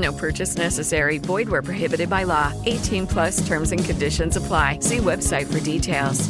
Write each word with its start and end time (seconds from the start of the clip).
No 0.00 0.12
purchase 0.12 0.56
necessary. 0.56 1.18
Void 1.18 1.48
where 1.48 1.62
prohibited 1.62 2.08
by 2.08 2.24
law. 2.24 2.52
18 2.66 3.06
plus 3.06 3.46
terms 3.46 3.72
and 3.72 3.84
conditions 3.84 4.36
apply. 4.36 4.78
See 4.80 4.98
website 4.98 5.46
for 5.46 5.60
details. 5.60 6.28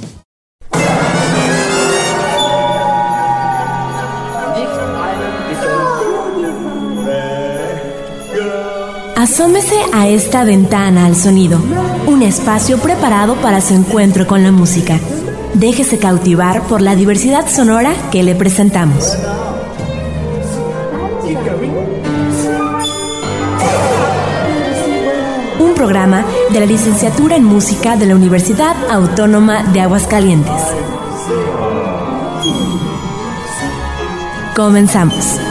Asómese 9.16 9.74
a 9.92 10.08
esta 10.08 10.44
ventana 10.44 11.04
al 11.04 11.14
sonido, 11.14 11.60
un 12.06 12.22
espacio 12.22 12.78
preparado 12.78 13.34
para 13.36 13.60
su 13.60 13.74
encuentro 13.74 14.26
con 14.26 14.42
la 14.42 14.50
música. 14.50 14.98
Déjese 15.52 15.98
cautivar 15.98 16.62
por 16.62 16.80
la 16.80 16.96
diversidad 16.96 17.46
sonora 17.46 17.92
que 18.10 18.22
le 18.22 18.34
presentamos. 18.34 19.18
Programa 25.80 26.26
de 26.52 26.60
la 26.60 26.66
licenciatura 26.66 27.36
en 27.36 27.42
música 27.42 27.96
de 27.96 28.04
la 28.04 28.14
Universidad 28.14 28.76
Autónoma 28.90 29.62
de 29.72 29.80
Aguascalientes. 29.80 30.60
Comenzamos. 34.54 35.49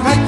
Tondero, 0.00 0.27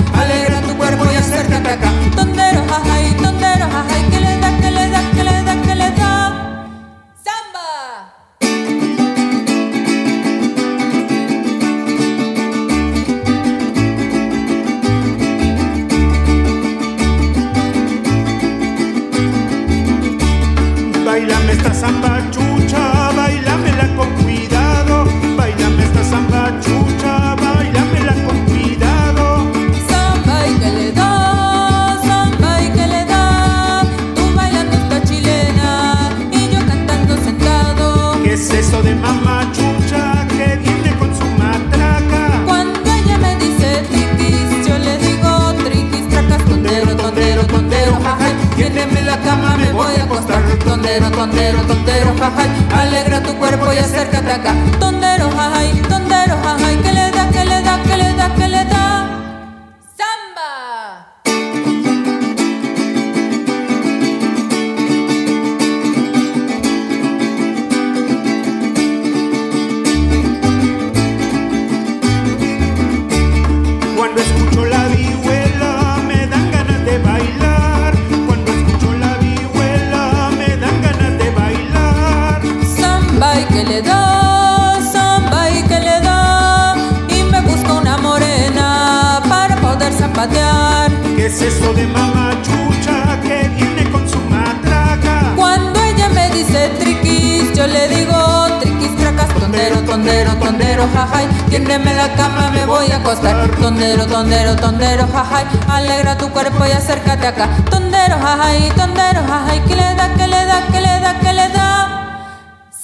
es 91.30 91.42
eso 91.42 91.72
de 91.74 91.86
mamá 91.86 92.32
chucha 92.42 93.20
que 93.22 93.48
viene 93.50 93.88
con 93.92 94.08
su 94.08 94.18
matraca? 94.18 95.32
Cuando 95.36 95.80
ella 95.80 96.08
me 96.08 96.28
dice 96.30 96.70
triquis, 96.80 97.52
yo 97.56 97.68
le 97.68 97.88
digo 97.88 98.18
triquis 98.60 98.96
tracas, 98.96 99.28
tondero, 99.34 99.78
tondero, 99.82 100.34
tondero, 100.36 100.88
jajay, 100.92 101.28
tiéndeme 101.48 101.94
la 101.94 102.12
cama, 102.16 102.50
me 102.50 102.66
voy 102.66 102.90
a 102.90 102.96
acostar. 102.96 103.48
Tondero, 103.60 104.06
tondero, 104.06 104.56
tondero, 104.56 105.06
jajay, 105.06 105.44
alegra 105.68 106.18
tu 106.18 106.28
cuerpo 106.30 106.66
y 106.66 106.72
acércate 106.72 107.28
acá. 107.28 107.48
Tondero, 107.70 108.16
jajay, 108.18 108.70
tondero, 108.70 109.20
jajay, 109.28 109.60
que 109.66 109.76
le 109.76 109.94
da, 109.94 110.14
que 110.16 110.26
le 110.26 110.44
da, 110.44 110.66
que 110.66 110.80
le 110.80 111.00
da, 111.00 111.20
que 111.20 111.32
le 111.32 111.48
da. 111.48 111.70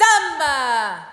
¡Samba! 0.00 1.08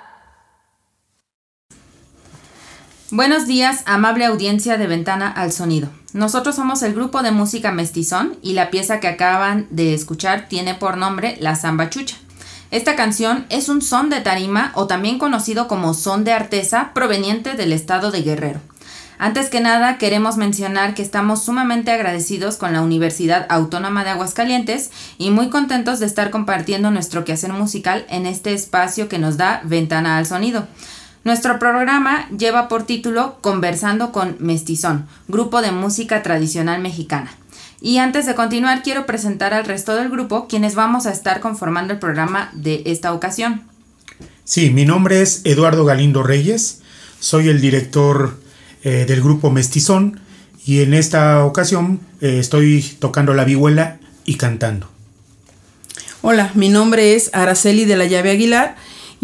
Buenos 3.09 3.47
días, 3.47 3.81
amable 3.87 4.25
audiencia 4.25 4.77
de 4.77 4.85
Ventana 4.85 5.31
al 5.31 5.51
Sonido. 5.51 6.02
Nosotros 6.13 6.55
somos 6.55 6.83
el 6.83 6.93
grupo 6.93 7.23
de 7.23 7.31
música 7.31 7.71
Mestizón 7.71 8.37
y 8.43 8.53
la 8.53 8.69
pieza 8.69 8.99
que 8.99 9.07
acaban 9.07 9.65
de 9.71 9.95
escuchar 9.95 10.47
tiene 10.47 10.75
por 10.75 10.95
nombre 10.95 11.37
La 11.39 11.55
Samba 11.55 11.89
Chucha. 11.89 12.17
Esta 12.69 12.95
canción 12.95 13.45
es 13.49 13.67
un 13.67 13.81
son 13.81 14.11
de 14.11 14.21
tarima 14.21 14.71
o 14.75 14.85
también 14.85 15.17
conocido 15.17 15.67
como 15.67 15.95
son 15.95 16.23
de 16.23 16.33
artesa 16.33 16.91
proveniente 16.93 17.53
del 17.53 17.73
estado 17.73 18.11
de 18.11 18.21
Guerrero. 18.21 18.59
Antes 19.17 19.49
que 19.49 19.59
nada, 19.59 19.97
queremos 19.97 20.37
mencionar 20.37 20.93
que 20.93 21.01
estamos 21.01 21.43
sumamente 21.43 21.91
agradecidos 21.91 22.57
con 22.57 22.73
la 22.73 22.81
Universidad 22.81 23.45
Autónoma 23.49 24.03
de 24.03 24.11
Aguascalientes 24.11 24.91
y 25.17 25.29
muy 25.31 25.49
contentos 25.49 25.99
de 25.99 26.07
estar 26.07 26.29
compartiendo 26.29 26.91
nuestro 26.91 27.23
quehacer 27.23 27.53
musical 27.53 28.05
en 28.09 28.25
este 28.25 28.53
espacio 28.53 29.07
que 29.07 29.19
nos 29.19 29.37
da 29.37 29.61
Ventana 29.63 30.17
al 30.17 30.25
Sonido. 30.25 30.67
Nuestro 31.23 31.57
programa 31.57 32.27
lleva 32.37 32.67
por 32.67 32.83
título 32.83 33.37
Conversando 33.39 34.11
con 34.11 34.35
Mestizón, 34.39 35.07
grupo 35.29 35.61
de 35.61 35.71
música 35.71 36.21
tradicional 36.21 36.81
mexicana. 36.81 37.33
Y 37.79 37.99
antes 37.99 38.25
de 38.25 38.35
continuar, 38.35 38.83
quiero 38.83 39.05
presentar 39.05 39.53
al 39.53 39.63
resto 39.63 39.95
del 39.95 40.09
grupo, 40.09 40.49
quienes 40.49 40.75
vamos 40.75 41.05
a 41.05 41.13
estar 41.13 41.39
conformando 41.39 41.93
el 41.93 41.99
programa 41.99 42.49
de 42.51 42.83
esta 42.87 43.13
ocasión. 43.13 43.61
Sí, 44.43 44.69
mi 44.69 44.83
nombre 44.83 45.21
es 45.21 45.41
Eduardo 45.45 45.85
Galindo 45.85 46.23
Reyes, 46.23 46.81
soy 47.21 47.47
el 47.47 47.61
director 47.61 48.37
eh, 48.83 49.05
del 49.07 49.21
grupo 49.21 49.49
Mestizón 49.49 50.19
y 50.65 50.81
en 50.81 50.93
esta 50.93 51.45
ocasión 51.45 52.01
eh, 52.19 52.39
estoy 52.39 52.81
tocando 52.99 53.33
la 53.33 53.45
vihuela 53.45 53.97
y 54.25 54.35
cantando. 54.35 54.89
Hola, 56.21 56.51
mi 56.53 56.67
nombre 56.67 57.15
es 57.15 57.29
Araceli 57.33 57.85
de 57.85 57.95
la 57.95 58.05
Llave 58.05 58.31
Aguilar 58.31 58.75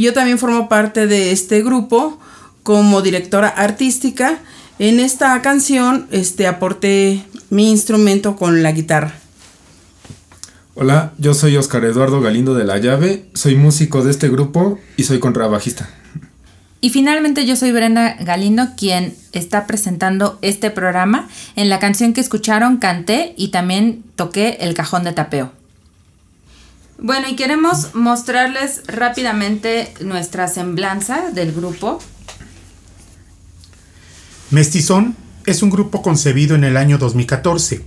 yo 0.03 0.13
también 0.13 0.37
formo 0.37 0.69
parte 0.69 1.07
de 1.07 1.31
este 1.31 1.61
grupo 1.61 2.19
como 2.63 3.01
directora 3.01 3.49
artística. 3.49 4.39
En 4.79 4.99
esta 4.99 5.41
canción 5.41 6.07
este, 6.11 6.47
aporté 6.47 7.23
mi 7.49 7.69
instrumento 7.69 8.35
con 8.35 8.63
la 8.63 8.71
guitarra. 8.71 9.13
Hola, 10.75 11.11
yo 11.17 11.33
soy 11.33 11.57
Oscar 11.57 11.83
Eduardo 11.83 12.21
Galindo 12.21 12.53
de 12.53 12.63
la 12.63 12.77
Llave, 12.77 13.25
soy 13.33 13.55
músico 13.55 14.01
de 14.01 14.11
este 14.11 14.29
grupo 14.29 14.79
y 14.95 15.03
soy 15.03 15.19
contrabajista. 15.19 15.89
Y 16.79 16.91
finalmente 16.91 17.45
yo 17.45 17.57
soy 17.57 17.73
Brenda 17.73 18.15
Galindo, 18.21 18.69
quien 18.77 19.13
está 19.33 19.67
presentando 19.67 20.39
este 20.41 20.71
programa. 20.71 21.27
En 21.57 21.67
la 21.67 21.79
canción 21.79 22.13
que 22.13 22.21
escucharon 22.21 22.77
canté 22.77 23.33
y 23.35 23.49
también 23.49 24.03
toqué 24.15 24.59
el 24.61 24.73
cajón 24.73 25.03
de 25.03 25.11
tapeo. 25.11 25.58
Bueno, 27.01 27.29
y 27.29 27.35
queremos 27.37 27.95
mostrarles 27.95 28.81
rápidamente 28.87 29.93
nuestra 30.01 30.49
semblanza 30.49 31.31
del 31.31 31.53
grupo. 31.53 31.99
Mestizón 34.51 35.15
es 35.45 35.63
un 35.63 35.69
grupo 35.69 36.01
concebido 36.01 36.55
en 36.55 36.65
el 36.65 36.75
año 36.75 36.97
2014 36.97 37.85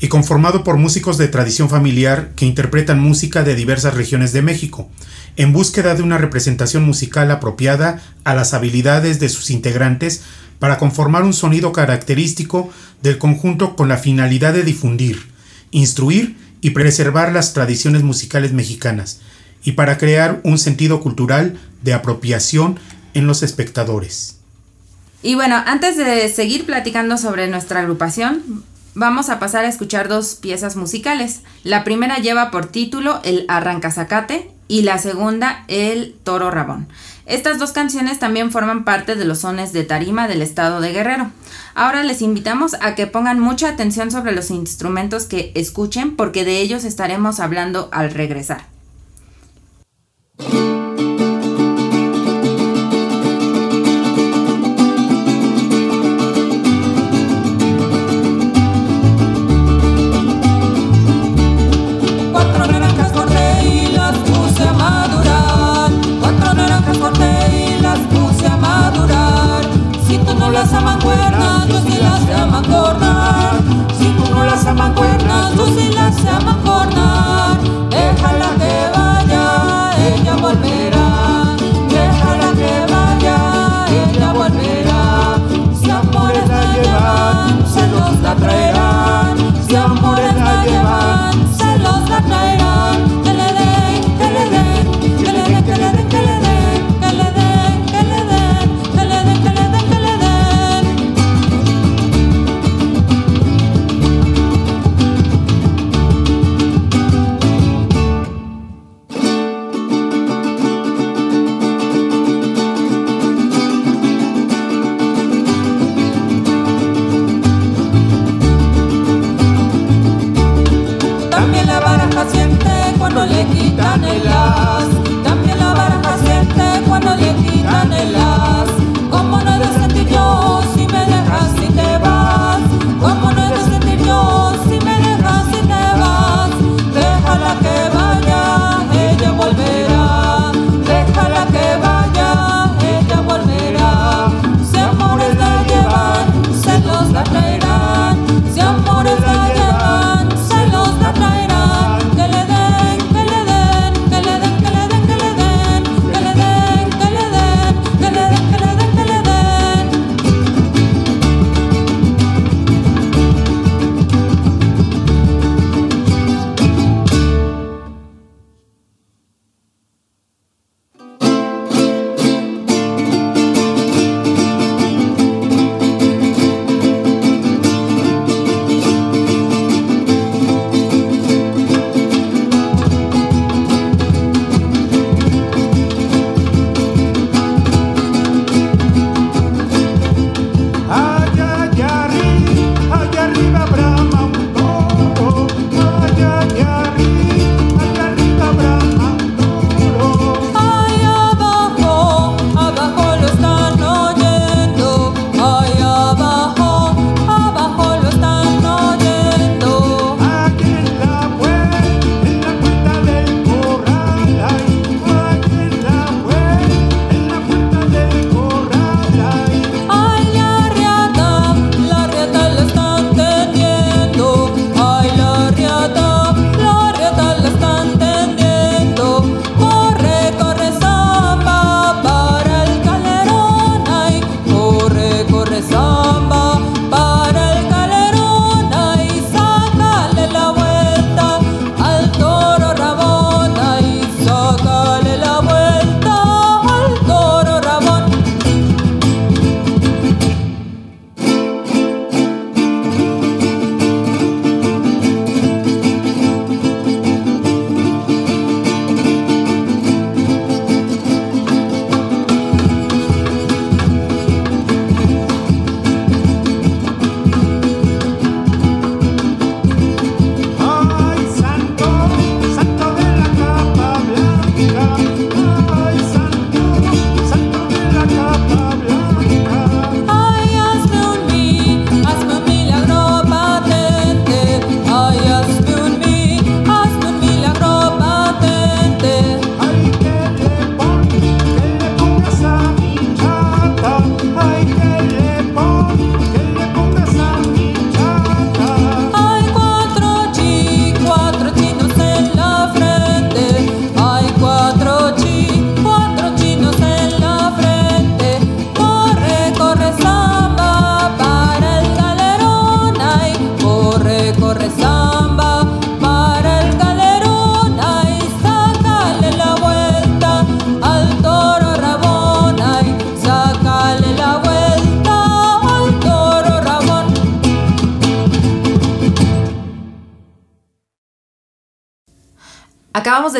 y 0.00 0.08
conformado 0.08 0.62
por 0.62 0.76
músicos 0.76 1.16
de 1.16 1.28
tradición 1.28 1.70
familiar 1.70 2.32
que 2.36 2.44
interpretan 2.44 3.00
música 3.00 3.44
de 3.44 3.54
diversas 3.54 3.94
regiones 3.94 4.34
de 4.34 4.42
México, 4.42 4.90
en 5.36 5.54
búsqueda 5.54 5.94
de 5.94 6.02
una 6.02 6.18
representación 6.18 6.84
musical 6.84 7.30
apropiada 7.30 8.02
a 8.24 8.34
las 8.34 8.52
habilidades 8.52 9.20
de 9.20 9.30
sus 9.30 9.50
integrantes 9.50 10.22
para 10.58 10.76
conformar 10.76 11.22
un 11.22 11.32
sonido 11.32 11.72
característico 11.72 12.70
del 13.02 13.16
conjunto 13.16 13.74
con 13.74 13.88
la 13.88 13.96
finalidad 13.96 14.52
de 14.52 14.64
difundir, 14.64 15.30
instruir 15.70 16.49
y 16.60 16.70
preservar 16.70 17.32
las 17.32 17.52
tradiciones 17.52 18.02
musicales 18.02 18.52
mexicanas, 18.52 19.20
y 19.62 19.72
para 19.72 19.98
crear 19.98 20.40
un 20.44 20.58
sentido 20.58 21.00
cultural 21.00 21.58
de 21.82 21.94
apropiación 21.94 22.78
en 23.14 23.26
los 23.26 23.42
espectadores. 23.42 24.38
Y 25.22 25.34
bueno, 25.34 25.62
antes 25.66 25.96
de 25.96 26.28
seguir 26.28 26.64
platicando 26.64 27.18
sobre 27.18 27.48
nuestra 27.48 27.80
agrupación, 27.80 28.64
vamos 28.94 29.28
a 29.28 29.38
pasar 29.38 29.64
a 29.64 29.68
escuchar 29.68 30.08
dos 30.08 30.34
piezas 30.34 30.76
musicales. 30.76 31.40
La 31.62 31.84
primera 31.84 32.18
lleva 32.18 32.50
por 32.50 32.66
título 32.66 33.20
El 33.22 33.44
Arrancazacate 33.48 34.50
y 34.68 34.82
la 34.82 34.98
segunda 34.98 35.64
El 35.68 36.14
Toro 36.22 36.50
Rabón. 36.50 36.88
Estas 37.30 37.60
dos 37.60 37.70
canciones 37.70 38.18
también 38.18 38.50
forman 38.50 38.82
parte 38.82 39.14
de 39.14 39.24
los 39.24 39.38
sones 39.38 39.72
de 39.72 39.84
tarima 39.84 40.26
del 40.26 40.42
estado 40.42 40.80
de 40.80 40.92
Guerrero. 40.92 41.30
Ahora 41.76 42.02
les 42.02 42.22
invitamos 42.22 42.74
a 42.80 42.96
que 42.96 43.06
pongan 43.06 43.38
mucha 43.38 43.68
atención 43.68 44.10
sobre 44.10 44.32
los 44.32 44.50
instrumentos 44.50 45.26
que 45.26 45.52
escuchen 45.54 46.16
porque 46.16 46.44
de 46.44 46.60
ellos 46.60 46.82
estaremos 46.82 47.38
hablando 47.38 47.88
al 47.92 48.10
regresar. 48.10 48.66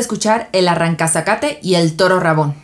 Escuchar 0.00 0.48
El 0.52 0.68
Arrancazacate 0.68 1.58
y 1.62 1.74
El 1.74 1.96
Toro 1.96 2.20
Rabón. 2.20 2.54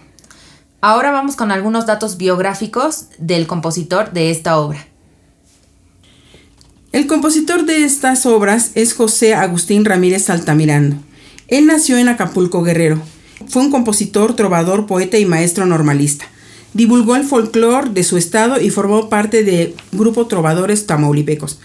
Ahora 0.81 1.11
vamos 1.11 1.37
con 1.37 1.51
algunos 1.51 1.87
datos 1.87 2.17
biográficos 2.17 3.07
del 3.19 3.47
compositor 3.47 4.13
de 4.13 4.31
esta 4.31 4.59
obra. 4.59 4.87
El 6.93 7.07
compositor 7.07 7.67
de 7.67 7.85
estas 7.85 8.25
obras 8.25 8.71
es 8.75 8.95
José 8.95 9.35
Agustín 9.35 9.85
Ramírez 9.85 10.31
Altamirano. 10.31 11.03
Él 11.49 11.67
nació 11.67 11.99
en 11.99 12.09
Acapulco, 12.09 12.63
Guerrero. 12.63 13.01
Fue 13.49 13.63
un 13.63 13.71
compositor, 13.71 14.35
trovador, 14.35 14.87
poeta 14.87 15.19
y 15.19 15.27
maestro 15.27 15.67
normalista. 15.67 16.27
Divulgó 16.73 17.17
el 17.17 17.25
folclore 17.25 17.91
de 17.91 18.03
su 18.03 18.17
estado 18.17 18.61
y 18.61 18.71
formó 18.71 19.09
parte 19.09 19.45
del 19.45 19.75
grupo 19.93 20.27
Trovadores 20.27 20.87
Tamaulipecos. 20.87 21.59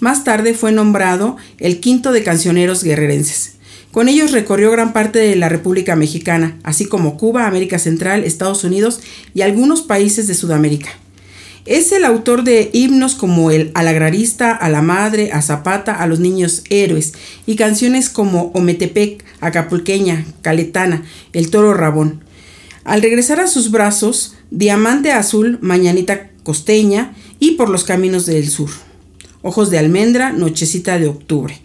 Más 0.00 0.24
tarde 0.24 0.54
fue 0.54 0.72
nombrado 0.72 1.36
el 1.58 1.80
quinto 1.80 2.12
de 2.12 2.22
cancioneros 2.22 2.82
guerrerenses. 2.82 3.53
Con 3.94 4.08
ellos 4.08 4.32
recorrió 4.32 4.72
gran 4.72 4.92
parte 4.92 5.20
de 5.20 5.36
la 5.36 5.48
República 5.48 5.94
Mexicana, 5.94 6.58
así 6.64 6.86
como 6.86 7.16
Cuba, 7.16 7.46
América 7.46 7.78
Central, 7.78 8.24
Estados 8.24 8.64
Unidos 8.64 8.98
y 9.34 9.42
algunos 9.42 9.82
países 9.82 10.26
de 10.26 10.34
Sudamérica. 10.34 10.90
Es 11.64 11.92
el 11.92 12.04
autor 12.04 12.42
de 12.42 12.70
himnos 12.72 13.14
como 13.14 13.52
el 13.52 13.70
Al 13.74 13.86
agrarista, 13.86 14.50
a 14.50 14.68
la 14.68 14.82
madre, 14.82 15.30
a 15.30 15.42
Zapata, 15.42 15.94
a 15.94 16.08
los 16.08 16.18
niños 16.18 16.64
héroes 16.70 17.12
y 17.46 17.54
canciones 17.54 18.10
como 18.10 18.50
Ometepec, 18.54 19.24
Acapulqueña, 19.40 20.26
Caletana, 20.42 21.04
El 21.32 21.50
Toro 21.50 21.72
Rabón. 21.72 22.24
Al 22.82 23.00
regresar 23.00 23.38
a 23.38 23.46
sus 23.46 23.70
brazos, 23.70 24.34
Diamante 24.50 25.12
Azul, 25.12 25.60
Mañanita 25.60 26.30
Costeña 26.42 27.14
y 27.38 27.52
Por 27.52 27.70
los 27.70 27.84
Caminos 27.84 28.26
del 28.26 28.48
Sur. 28.48 28.70
Ojos 29.42 29.70
de 29.70 29.78
Almendra, 29.78 30.32
Nochecita 30.32 30.98
de 30.98 31.06
Octubre. 31.06 31.60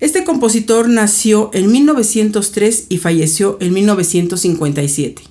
Este 0.00 0.22
compositor 0.22 0.88
nació 0.88 1.50
en 1.52 1.72
1903 1.72 2.86
y 2.88 2.98
falleció 2.98 3.58
en 3.60 3.72
1957. 3.74 5.22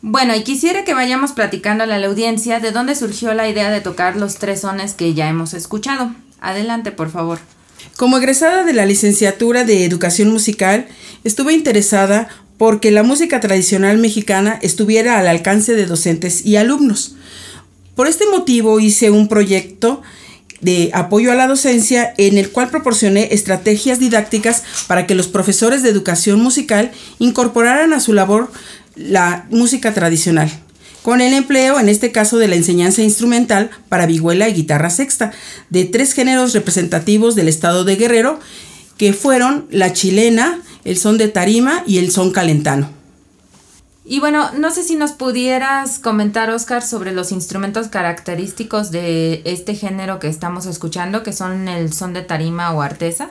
Bueno, 0.00 0.34
y 0.34 0.42
quisiera 0.42 0.82
que 0.82 0.94
vayamos 0.94 1.30
platicando 1.30 1.84
a 1.84 1.86
la 1.86 2.04
audiencia 2.04 2.58
de 2.58 2.72
dónde 2.72 2.96
surgió 2.96 3.32
la 3.34 3.48
idea 3.48 3.70
de 3.70 3.80
tocar 3.80 4.16
los 4.16 4.36
tres 4.36 4.62
sones 4.62 4.94
que 4.94 5.14
ya 5.14 5.28
hemos 5.28 5.54
escuchado. 5.54 6.12
Adelante, 6.40 6.90
por 6.90 7.10
favor. 7.10 7.38
Como 7.96 8.18
egresada 8.18 8.64
de 8.64 8.72
la 8.72 8.86
licenciatura 8.86 9.64
de 9.64 9.84
Educación 9.84 10.30
Musical, 10.30 10.88
estuve 11.22 11.52
interesada 11.52 12.28
porque 12.58 12.90
la 12.90 13.04
música 13.04 13.38
tradicional 13.38 13.98
mexicana 13.98 14.58
estuviera 14.62 15.18
al 15.18 15.28
alcance 15.28 15.74
de 15.74 15.86
docentes 15.86 16.44
y 16.44 16.56
alumnos. 16.56 17.14
Por 17.94 18.08
este 18.08 18.26
motivo 18.26 18.80
hice 18.80 19.10
un 19.10 19.28
proyecto 19.28 20.02
de 20.62 20.90
apoyo 20.94 21.30
a 21.30 21.34
la 21.34 21.46
docencia 21.46 22.14
en 22.16 22.38
el 22.38 22.50
cual 22.50 22.70
proporcioné 22.70 23.28
estrategias 23.32 23.98
didácticas 23.98 24.62
para 24.86 25.06
que 25.06 25.14
los 25.14 25.28
profesores 25.28 25.82
de 25.82 25.90
educación 25.90 26.40
musical 26.40 26.92
incorporaran 27.18 27.92
a 27.92 28.00
su 28.00 28.14
labor 28.14 28.50
la 28.94 29.46
música 29.50 29.92
tradicional, 29.92 30.50
con 31.02 31.20
el 31.20 31.34
empleo, 31.34 31.80
en 31.80 31.88
este 31.88 32.12
caso, 32.12 32.38
de 32.38 32.48
la 32.48 32.56
enseñanza 32.56 33.02
instrumental 33.02 33.70
para 33.88 34.06
vihuela 34.06 34.48
y 34.48 34.54
guitarra 34.54 34.88
sexta, 34.88 35.32
de 35.68 35.84
tres 35.84 36.12
géneros 36.12 36.52
representativos 36.54 37.34
del 37.34 37.48
estado 37.48 37.84
de 37.84 37.96
Guerrero, 37.96 38.38
que 38.96 39.12
fueron 39.12 39.66
la 39.70 39.92
chilena, 39.92 40.60
el 40.84 40.96
son 40.96 41.18
de 41.18 41.28
tarima 41.28 41.82
y 41.86 41.98
el 41.98 42.12
son 42.12 42.30
calentano. 42.30 43.01
Y 44.04 44.18
bueno, 44.18 44.50
no 44.58 44.72
sé 44.72 44.82
si 44.82 44.96
nos 44.96 45.12
pudieras 45.12 46.00
comentar, 46.00 46.50
Oscar, 46.50 46.82
sobre 46.82 47.12
los 47.12 47.30
instrumentos 47.30 47.86
característicos 47.88 48.90
de 48.90 49.42
este 49.44 49.76
género 49.76 50.18
que 50.18 50.26
estamos 50.26 50.66
escuchando, 50.66 51.22
que 51.22 51.32
son 51.32 51.68
el 51.68 51.92
son 51.92 52.12
de 52.12 52.22
tarima 52.22 52.72
o 52.72 52.82
artesa. 52.82 53.30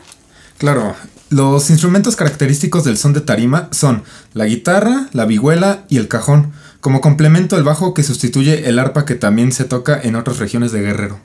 Claro, 0.58 0.96
los 1.30 1.70
instrumentos 1.70 2.16
característicos 2.16 2.86
del 2.86 2.98
son 2.98 3.14
de 3.14 3.22
tarima 3.22 3.68
son 3.72 4.04
la 4.34 4.46
guitarra, 4.46 5.10
la 5.12 5.26
vihuela 5.26 5.86
y 5.90 5.98
el 5.98 6.08
cajón, 6.08 6.54
como 6.80 7.02
complemento 7.02 7.58
el 7.58 7.64
bajo 7.64 7.94
que 7.94 8.04
sustituye 8.04 8.70
el 8.70 8.80
arpa 8.80 9.06
que 9.06 9.16
también 9.16 9.52
se 9.52 9.66
toca 9.66 10.00
en 10.02 10.16
otras 10.16 10.38
regiones 10.38 10.72
de 10.72 10.82
Guerrero. 10.82 11.20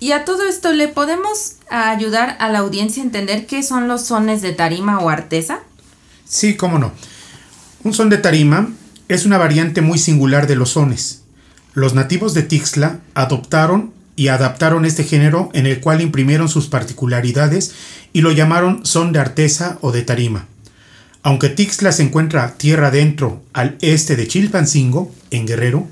Y 0.00 0.12
a 0.12 0.24
todo 0.24 0.44
esto, 0.44 0.72
¿le 0.72 0.88
podemos 0.88 1.56
ayudar 1.70 2.36
a 2.40 2.48
la 2.48 2.60
audiencia 2.60 3.02
a 3.02 3.06
entender 3.06 3.46
qué 3.46 3.62
son 3.62 3.86
los 3.86 4.02
sones 4.02 4.42
de 4.42 4.52
tarima 4.52 4.98
o 5.00 5.10
artesa? 5.10 5.60
Sí, 6.24 6.56
cómo 6.56 6.78
no. 6.78 6.92
Un 7.84 7.94
son 7.94 8.08
de 8.08 8.18
tarima 8.18 8.68
es 9.06 9.24
una 9.24 9.38
variante 9.38 9.82
muy 9.82 9.98
singular 9.98 10.48
de 10.48 10.56
los 10.56 10.70
sones. 10.70 11.22
Los 11.74 11.94
nativos 11.94 12.34
de 12.34 12.42
Tixla 12.42 12.98
adoptaron 13.14 13.92
y 14.16 14.28
adaptaron 14.28 14.84
este 14.84 15.04
género 15.04 15.48
en 15.52 15.66
el 15.66 15.78
cual 15.78 16.00
imprimieron 16.00 16.48
sus 16.48 16.66
particularidades 16.66 17.72
y 18.12 18.22
lo 18.22 18.32
llamaron 18.32 18.84
son 18.84 19.12
de 19.12 19.20
artesa 19.20 19.78
o 19.80 19.92
de 19.92 20.02
tarima. 20.02 20.46
Aunque 21.22 21.50
Tixla 21.50 21.92
se 21.92 22.02
encuentra 22.02 22.54
tierra 22.56 22.88
adentro 22.88 23.42
al 23.52 23.78
este 23.80 24.16
de 24.16 24.26
Chilpancingo, 24.26 25.14
en 25.30 25.46
Guerrero, 25.46 25.86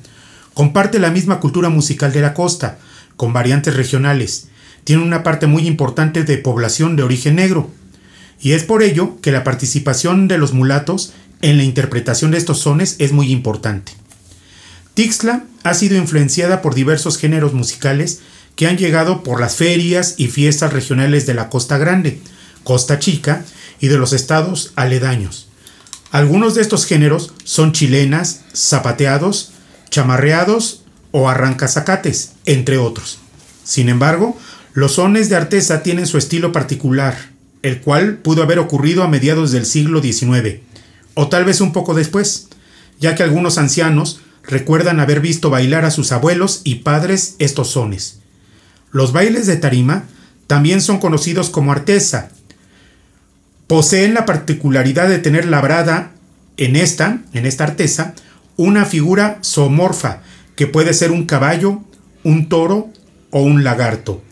comparte 0.54 0.98
la 0.98 1.10
misma 1.10 1.38
cultura 1.38 1.68
musical 1.68 2.12
de 2.12 2.20
la 2.20 2.34
costa, 2.34 2.78
con 3.16 3.32
variantes 3.32 3.76
regionales. 3.76 4.48
Tiene 4.82 5.02
una 5.02 5.22
parte 5.22 5.46
muy 5.46 5.68
importante 5.68 6.24
de 6.24 6.38
población 6.38 6.96
de 6.96 7.04
origen 7.04 7.36
negro. 7.36 7.70
Y 8.40 8.52
es 8.52 8.64
por 8.64 8.82
ello 8.82 9.20
que 9.20 9.32
la 9.32 9.44
participación 9.44 10.28
de 10.28 10.38
los 10.38 10.52
mulatos 10.52 11.12
en 11.42 11.56
la 11.56 11.64
interpretación 11.64 12.30
de 12.30 12.38
estos 12.38 12.60
sones 12.60 12.96
es 12.98 13.12
muy 13.12 13.30
importante. 13.30 13.92
Tixla 14.94 15.44
ha 15.62 15.74
sido 15.74 15.96
influenciada 15.96 16.62
por 16.62 16.74
diversos 16.74 17.18
géneros 17.18 17.52
musicales 17.52 18.20
que 18.56 18.66
han 18.66 18.78
llegado 18.78 19.22
por 19.22 19.40
las 19.40 19.56
ferias 19.56 20.14
y 20.16 20.28
fiestas 20.28 20.72
regionales 20.72 21.26
de 21.26 21.34
la 21.34 21.50
Costa 21.50 21.76
Grande, 21.76 22.20
Costa 22.64 22.98
Chica 22.98 23.44
y 23.80 23.88
de 23.88 23.98
los 23.98 24.12
estados 24.12 24.72
aledaños. 24.74 25.48
Algunos 26.10 26.54
de 26.54 26.62
estos 26.62 26.86
géneros 26.86 27.32
son 27.44 27.72
chilenas, 27.72 28.40
zapateados, 28.54 29.52
chamarreados 29.90 30.82
o 31.10 31.28
arrancazacates, 31.28 32.32
entre 32.46 32.78
otros. 32.78 33.18
Sin 33.64 33.88
embargo, 33.88 34.38
los 34.72 34.94
sones 34.94 35.28
de 35.28 35.36
artesa 35.36 35.82
tienen 35.82 36.06
su 36.06 36.16
estilo 36.16 36.52
particular, 36.52 37.30
el 37.62 37.80
cual 37.80 38.18
pudo 38.18 38.42
haber 38.42 38.58
ocurrido 38.58 39.02
a 39.02 39.08
mediados 39.08 39.52
del 39.52 39.66
siglo 39.66 40.00
XIX, 40.00 40.60
o 41.16 41.28
tal 41.28 41.46
vez 41.46 41.62
un 41.62 41.72
poco 41.72 41.94
después, 41.94 42.48
ya 43.00 43.14
que 43.14 43.22
algunos 43.22 43.56
ancianos 43.56 44.20
recuerdan 44.44 45.00
haber 45.00 45.20
visto 45.20 45.48
bailar 45.48 45.86
a 45.86 45.90
sus 45.90 46.12
abuelos 46.12 46.60
y 46.62 46.76
padres 46.76 47.36
estos 47.38 47.70
sones. 47.70 48.18
Los 48.92 49.12
bailes 49.12 49.46
de 49.46 49.56
tarima 49.56 50.04
también 50.46 50.82
son 50.82 50.98
conocidos 50.98 51.48
como 51.48 51.72
artesa. 51.72 52.28
Poseen 53.66 54.12
la 54.12 54.26
particularidad 54.26 55.08
de 55.08 55.18
tener 55.18 55.46
labrada 55.46 56.12
en 56.58 56.76
esta, 56.76 57.22
en 57.32 57.46
esta 57.46 57.64
artesa, 57.64 58.14
una 58.56 58.84
figura 58.84 59.38
zoomorfa, 59.42 60.20
que 60.54 60.66
puede 60.66 60.92
ser 60.92 61.12
un 61.12 61.24
caballo, 61.24 61.80
un 62.24 62.50
toro 62.50 62.90
o 63.30 63.40
un 63.40 63.64
lagarto. 63.64 64.22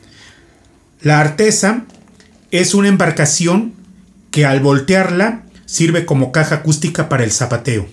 La 1.01 1.21
artesa 1.21 1.85
es 2.51 2.75
una 2.75 2.89
embarcación 2.89 3.73
que 4.31 4.45
al 4.45 4.61
voltearla 4.61 5.44
sirve 5.75 6.07
como 6.07 6.31
caja 6.31 6.57
acústica 6.57 7.09
para 7.09 7.25
el 7.25 7.33
zapateo. 7.33 7.89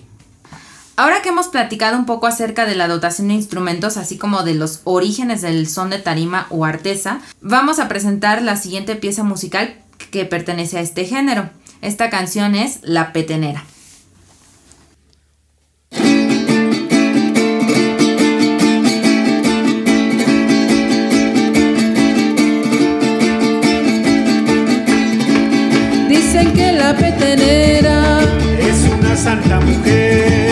Ahora 0.94 1.20
que 1.20 1.30
hemos 1.30 1.48
platicado 1.48 1.98
un 1.98 2.06
poco 2.06 2.28
acerca 2.28 2.64
de 2.64 2.76
la 2.76 2.86
dotación 2.86 3.26
de 3.28 3.34
instrumentos, 3.34 3.96
así 3.96 4.18
como 4.18 4.44
de 4.44 4.54
los 4.54 4.82
orígenes 4.84 5.42
del 5.42 5.66
son 5.66 5.90
de 5.90 5.98
tarima 5.98 6.46
o 6.50 6.64
artesa, 6.64 7.20
vamos 7.40 7.80
a 7.80 7.88
presentar 7.88 8.40
la 8.40 8.56
siguiente 8.56 8.94
pieza 8.94 9.24
musical 9.24 9.74
que 10.12 10.24
pertenece 10.24 10.78
a 10.78 10.80
este 10.80 11.06
género. 11.06 11.50
Esta 11.80 12.08
canción 12.08 12.54
es 12.54 12.78
La 12.82 13.12
Petenera. 13.12 13.64
Dicen 26.32 26.54
que 26.54 26.72
la 26.72 26.96
petenera 26.96 28.20
Es 28.58 28.88
una 28.88 29.14
santa 29.14 29.60
mujer. 29.60 30.51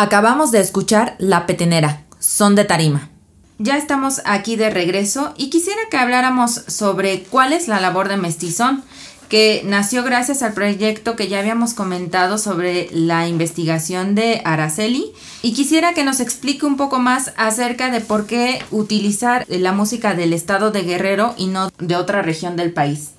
Acabamos 0.00 0.52
de 0.52 0.60
escuchar 0.60 1.16
La 1.18 1.44
Petenera, 1.44 2.04
son 2.20 2.54
de 2.54 2.64
tarima. 2.64 3.10
Ya 3.58 3.76
estamos 3.76 4.22
aquí 4.24 4.54
de 4.54 4.70
regreso 4.70 5.34
y 5.36 5.50
quisiera 5.50 5.80
que 5.90 5.96
habláramos 5.96 6.52
sobre 6.68 7.24
cuál 7.24 7.52
es 7.52 7.66
la 7.66 7.80
labor 7.80 8.06
de 8.06 8.16
Mestizón, 8.16 8.84
que 9.28 9.62
nació 9.64 10.04
gracias 10.04 10.44
al 10.44 10.52
proyecto 10.52 11.16
que 11.16 11.26
ya 11.26 11.40
habíamos 11.40 11.74
comentado 11.74 12.38
sobre 12.38 12.88
la 12.92 13.26
investigación 13.26 14.14
de 14.14 14.40
Araceli 14.44 15.04
y 15.42 15.52
quisiera 15.52 15.94
que 15.94 16.04
nos 16.04 16.20
explique 16.20 16.64
un 16.64 16.76
poco 16.76 17.00
más 17.00 17.32
acerca 17.36 17.90
de 17.90 18.00
por 18.00 18.28
qué 18.28 18.62
utilizar 18.70 19.46
la 19.48 19.72
música 19.72 20.14
del 20.14 20.32
estado 20.32 20.70
de 20.70 20.82
Guerrero 20.82 21.34
y 21.36 21.48
no 21.48 21.72
de 21.76 21.96
otra 21.96 22.22
región 22.22 22.54
del 22.54 22.72
país. 22.72 23.14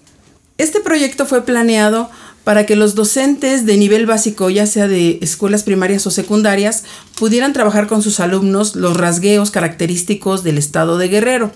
Este 0.58 0.82
proyecto 0.82 1.26
fue 1.26 1.42
planeado 1.42 2.10
para 2.44 2.66
que 2.66 2.76
los 2.76 2.96
docentes 2.96 3.66
de 3.66 3.78
nivel 3.78 4.06
básico, 4.06 4.50
ya 4.50 4.66
sea 4.66 4.88
de 4.88 5.20
escuelas 5.22 5.64
primarias 5.64 6.08
o 6.08 6.12
secundarias, 6.12 6.84
pudieran 7.18 7.54
trabajar 7.54 7.88
con 7.88 8.02
sus 8.02 8.20
alumnos 8.20 8.76
los 8.76 8.98
rasgueos 8.98 9.52
característicos 9.52 10.44
del 10.44 10.58
estado 10.58 10.98
de 10.98 11.10
Guerrero, 11.10 11.52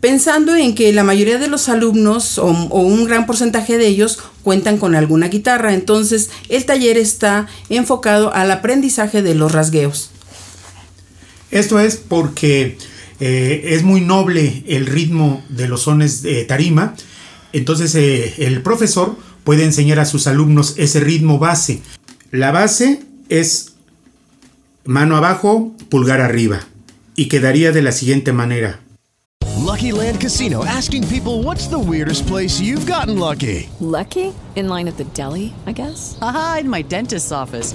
pensando 0.00 0.56
en 0.56 0.74
que 0.74 0.92
la 0.92 1.04
mayoría 1.04 1.38
de 1.38 1.48
los 1.48 1.68
alumnos 1.68 2.38
o, 2.38 2.46
un 2.46 3.04
gran 3.04 3.26
porcentaje 3.26 3.78
de 3.78 3.86
ellos 3.86 4.18
cuentan 4.42 4.78
con 4.78 4.94
alguna 4.94 5.28
guitarra, 5.28 5.74
entonces 5.74 6.30
el 6.48 6.64
taller 6.64 6.96
está 6.96 7.46
enfocado 7.68 8.32
al 8.34 8.50
aprendizaje 8.50 9.22
de 9.22 9.34
los 9.34 9.52
rasgueos. 9.52 10.10
Esto 11.50 11.80
es 11.80 11.96
porque 11.96 12.78
eh, 13.20 13.62
es 13.64 13.82
muy 13.82 14.00
noble 14.00 14.64
el 14.66 14.86
ritmo 14.86 15.42
de 15.48 15.68
los 15.68 15.82
sones 15.82 16.22
de 16.22 16.44
tarima, 16.44 16.94
entonces 17.52 17.94
eh, 17.94 18.34
el 18.38 18.62
profesor 18.62 19.16
puede 19.50 19.64
enseñar 19.64 19.98
a 19.98 20.04
sus 20.04 20.28
alumnos 20.28 20.74
ese 20.76 21.00
ritmo 21.00 21.40
base. 21.40 21.82
La 22.30 22.52
base 22.52 23.02
es 23.28 23.72
mano 24.84 25.16
abajo, 25.16 25.74
pulgar 25.88 26.20
arriba. 26.20 26.60
Y 27.16 27.26
quedaría 27.26 27.72
de 27.72 27.82
la 27.82 27.90
siguiente 27.90 28.32
manera. 28.32 28.78
Lucky 29.58 29.90
Land 29.90 30.20
Casino 30.20 30.64
asking 30.64 31.02
people 31.08 31.42
what's 31.42 31.66
the 31.66 31.76
weirdest 31.76 32.28
place 32.28 32.60
you've 32.60 32.86
gotten 32.86 33.18
lucky. 33.18 33.68
Lucky? 33.80 34.32
In 34.54 34.68
line 34.68 34.86
at 34.86 34.96
the 34.96 35.06
deli, 35.14 35.52
I 35.66 35.72
guess? 35.72 36.16
Aha, 36.22 36.58
in 36.60 36.70
my 36.70 36.84
dentist's 36.84 37.32
office. 37.32 37.74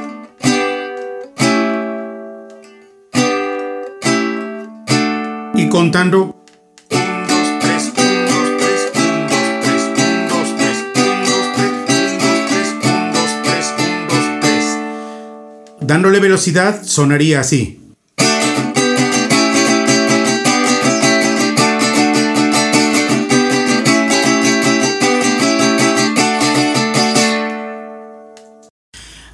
Y 5.53 5.69
contando. 5.69 6.37
Dándole 15.79 16.19
velocidad 16.19 16.83
sonaría 16.83 17.41
así. 17.41 17.80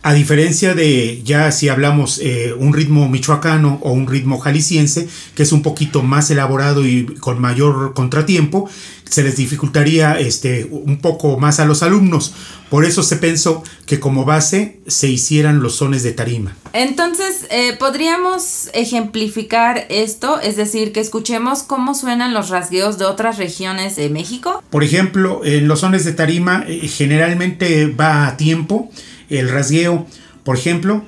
A 0.08 0.14
diferencia 0.14 0.74
de 0.74 1.22
ya 1.26 1.52
si 1.52 1.68
hablamos 1.68 2.22
eh, 2.24 2.54
un 2.58 2.72
ritmo 2.72 3.10
michoacano 3.10 3.78
o 3.84 3.92
un 3.92 4.08
ritmo 4.08 4.40
jalisciense, 4.40 5.10
que 5.36 5.44
es 5.44 5.52
un 5.52 5.62
poquito 5.62 6.02
más 6.02 6.32
elaborado 6.32 6.86
y 6.86 7.06
con 7.20 7.42
mayor 7.42 7.94
contratiempo, 7.94 8.70
se 9.04 9.22
les 9.22 9.36
dificultaría 9.36 10.18
este, 10.18 10.64
un 10.72 11.00
poco 11.00 11.38
más 11.38 11.60
a 11.60 11.66
los 11.66 11.84
alumnos. 11.84 12.34
Por 12.70 12.86
eso 12.86 13.04
se 13.04 13.18
pensó 13.18 13.64
que 13.86 14.00
como 14.00 14.24
base 14.24 14.80
se 14.88 15.10
hicieran 15.10 15.60
los 15.62 15.76
sones 15.76 16.04
de 16.04 16.14
tarima. 16.14 16.56
Entonces, 16.72 17.46
eh, 17.50 17.76
¿podríamos 17.78 18.70
ejemplificar 18.74 19.88
esto? 19.90 20.40
Es 20.40 20.56
decir, 20.56 20.94
que 20.94 21.02
escuchemos 21.02 21.64
cómo 21.64 21.94
suenan 21.94 22.34
los 22.34 22.48
rasgueos 22.48 22.98
de 22.98 23.04
otras 23.04 23.38
regiones 23.38 23.98
de 23.98 24.10
México. 24.10 24.64
Por 24.70 24.86
ejemplo, 24.86 25.42
en 25.44 25.68
los 25.68 25.82
sones 25.82 26.06
de 26.06 26.14
tarima 26.14 26.64
eh, 26.66 26.88
generalmente 26.88 27.88
va 27.88 28.28
a 28.28 28.38
tiempo 28.38 28.90
el 29.30 29.50
rasgueo. 29.50 30.08
Por 30.44 30.58
ejemplo, 30.58 31.04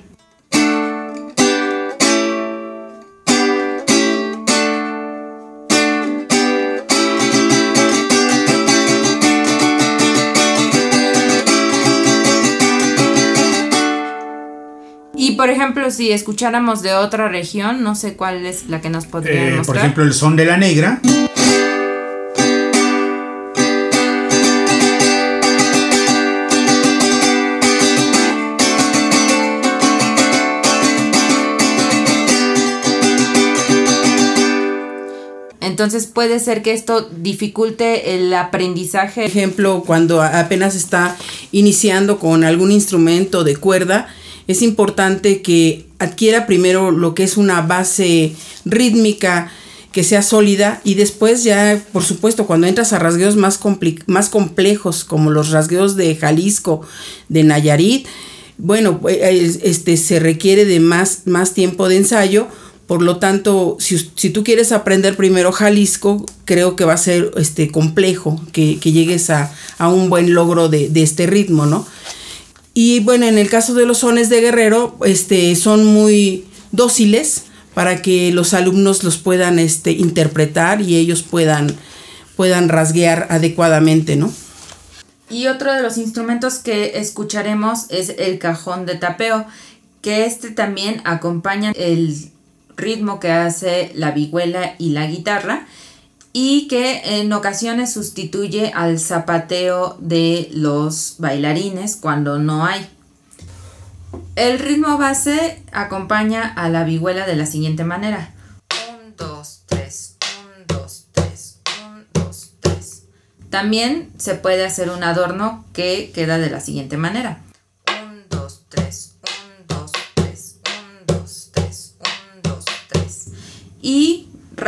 Y 15.21 15.32
por 15.36 15.49
ejemplo, 15.49 15.91
si 15.91 16.12
escucháramos 16.13 16.82
de 16.82 16.93
otra 16.93 17.27
región, 17.27 17.84
no 17.84 17.93
sé 17.93 18.15
cuál 18.15 18.45
es 18.45 18.69
la 18.69 18.79
que 18.79 18.89
nos 18.89 19.05
podría 19.05 19.49
eh, 19.49 19.51
mostrar. 19.58 19.65
por 19.65 19.77
ejemplo, 19.77 20.03
el 20.05 20.13
son 20.13 20.38
de 20.38 20.45
la 20.45 20.55
negra. 20.55 21.01
Entonces 35.80 36.08
puede 36.08 36.42
ser 36.42 36.62
que 36.62 36.74
esto 36.74 37.10
dificulte 37.22 38.13
el 38.13 38.34
aprendizaje. 38.34 39.22
Por 39.22 39.30
ejemplo, 39.30 39.84
cuando 39.88 40.22
apenas 40.22 40.76
está 40.76 41.15
iniciando 41.54 42.20
con 42.20 42.44
algún 42.44 42.74
instrumento 42.74 43.46
de 43.46 43.56
cuerda, 43.56 44.13
es 44.48 44.62
importante 44.62 45.42
que 45.42 45.86
adquiera 45.98 46.46
primero 46.48 46.92
lo 46.92 47.15
que 47.15 47.24
es 47.24 47.38
una 47.38 47.62
base 47.62 48.34
rítmica 48.65 49.54
que 49.94 50.04
sea 50.04 50.22
sólida 50.22 50.82
y 50.84 50.96
después 50.96 51.46
ya, 51.46 51.82
por 51.94 52.04
supuesto, 52.04 52.46
cuando 52.46 52.68
entras 52.68 52.92
a 52.92 53.00
rasgueos 53.00 53.38
más, 53.38 53.58
complejos 53.58 55.06
como 55.06 55.30
los 55.30 55.52
rasgueos 55.52 55.96
de 55.96 56.13
Jalisco, 56.13 56.82
de 57.30 57.46
Nayarit, 57.46 58.06
bueno, 58.58 59.00
este, 59.08 59.96
se 59.96 60.20
requiere 60.20 60.65
de 60.65 60.82
más 60.82 61.54
tiempo 61.54 61.88
de 61.88 61.96
ensayo 61.96 62.50
por 62.89 63.04
lo 63.04 63.17
tanto, 63.17 63.78
si, 63.80 63.99
si, 64.15 64.32
tú 64.32 64.43
quieres 64.43 64.71
aprender 64.71 65.15
primero 65.15 65.52
Jalisco, 65.52 66.25
creo 66.45 66.75
que 66.75 66.86
va 66.86 66.93
a 66.93 66.97
ser 66.97 67.30
este, 67.38 67.69
complejo 67.69 68.43
que, 68.52 68.80
que 68.80 68.91
llegues 68.91 69.30
a, 69.30 69.54
a, 69.78 69.89
un 69.89 70.10
buen 70.10 70.34
logro 70.34 70.69
de, 70.69 70.89
de, 70.89 71.04
este 71.04 71.28
ritmo, 71.28 71.67
¿no? 71.67 71.86
Y 72.73 73.02
bueno, 73.02 73.28
en 73.28 73.38
el 73.38 73.47
caso 73.47 73.75
de 73.75 73.86
los 73.86 73.99
sones 73.99 74.30
de 74.30 74.41
Guerrero, 74.41 74.97
este, 75.06 75.56
son 75.56 75.86
muy 75.86 76.45
dóciles 76.71 77.43
para 77.75 78.02
que 78.02 78.32
los 78.32 78.56
alumnos 78.56 79.04
los 79.04 79.19
puedan 79.19 79.60
este, 79.60 79.91
interpretar 79.91 80.82
y 80.82 80.95
ellos 80.95 81.21
puedan, 81.21 81.71
puedan 82.36 82.69
rasguear 82.69 83.28
adecuadamente, 83.30 84.15
¿no? 84.15 84.34
Y 85.30 85.45
otro 85.45 85.71
de 85.71 85.84
los 85.84 85.99
instrumentos 85.99 86.56
que 86.56 86.97
escucharemos 86.97 87.86
es 87.89 88.15
el 88.17 88.39
cajón 88.39 88.88
de 88.88 88.95
tapeo, 88.95 89.45
que 90.02 90.25
este 90.25 90.49
también 90.49 91.04
acompaña 91.06 91.71
el 91.75 92.32
ritmo 92.80 93.20
que 93.20 93.32
hace 93.32 93.92
la 93.94 94.12
vihuela 94.12 94.74
y 94.80 94.89
la 94.89 95.06
guitarra 95.06 95.68
y 96.34 96.68
que 96.68 97.20
en 97.20 97.32
ocasiones 97.34 97.94
sustituye 97.94 98.72
al 98.74 99.00
zapateo 99.00 99.98
de 100.00 100.50
los 100.52 101.15
bailarines 101.20 101.96
cuando 101.96 102.39
no 102.39 102.65
hay. 102.65 102.88
El 104.36 104.58
ritmo 104.60 104.98
base 104.98 105.62
acompaña 105.72 106.54
a 106.56 106.70
la 106.70 106.84
vihuela 106.84 107.28
de 107.28 107.36
la 107.36 107.46
siguiente 107.46 107.84
manera. 107.84 108.34
1, 108.89 109.13
2, 109.18 109.63
3, 109.65 110.18
1, 110.68 110.80
2, 110.80 111.08
3, 111.12 111.60
1, 111.86 112.04
2, 112.13 112.52
3. 112.62 113.04
También 113.50 114.12
se 114.18 114.36
puede 114.36 114.65
hacer 114.65 114.89
un 114.89 115.04
adorno 115.04 115.65
que 115.74 116.12
queda 116.13 116.38
de 116.38 116.50
la 116.50 116.62
siguiente 116.62 116.98
manera. 116.98 117.42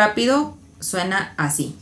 Rápido 0.02 0.58
suena 0.80 1.36
así. 1.38 1.76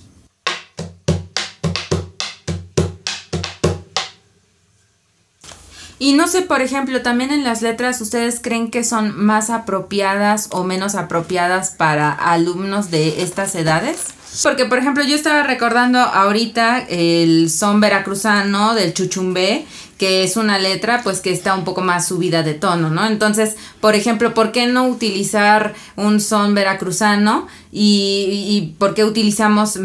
Y 6.02 6.14
no 6.14 6.28
sé, 6.28 6.42
por 6.42 6.62
ejemplo, 6.62 7.02
también 7.02 7.32
en 7.32 7.46
las 7.46 7.62
letras, 7.62 8.02
¿ustedes 8.02 8.42
creen 8.42 8.72
que 8.72 8.84
son 8.84 9.18
más 9.18 9.50
apropiadas 9.50 10.48
o 10.52 10.64
menos 10.64 10.96
apropiadas 10.96 11.72
para 11.72 12.12
alumnos 12.12 12.92
de 12.92 13.22
estas 13.22 13.56
edades? 13.56 14.08
Porque, 14.44 14.66
por 14.66 14.80
ejemplo, 14.80 15.04
yo 15.04 15.16
estaba 15.16 15.44
recordando 15.44 16.00
ahorita 16.00 16.86
el 16.90 17.50
son 17.50 17.80
veracruzano 17.82 18.76
del 18.76 18.94
chuchumbé, 18.94 19.66
que 20.00 20.24
es 20.24 20.36
una 20.38 20.58
letra 20.58 21.02
pues 21.04 21.20
que 21.20 21.32
está 21.32 21.54
un 21.54 21.64
poco 21.66 21.82
más 21.82 22.08
subida 22.08 22.42
de 22.42 22.56
tono, 22.56 22.90
¿no? 22.90 23.06
Entonces, 23.06 23.56
por 23.82 23.94
ejemplo, 23.94 24.34
¿por 24.34 24.52
qué 24.52 24.66
no 24.66 24.88
utilizar 24.88 25.76
un 25.98 26.20
son 26.22 26.56
veracruzano 26.56 27.48
y, 27.72 28.48
y 28.48 28.76
por 28.80 28.96
qué 28.96 29.04
utilizamos 29.04 29.76
mm, 29.76 29.82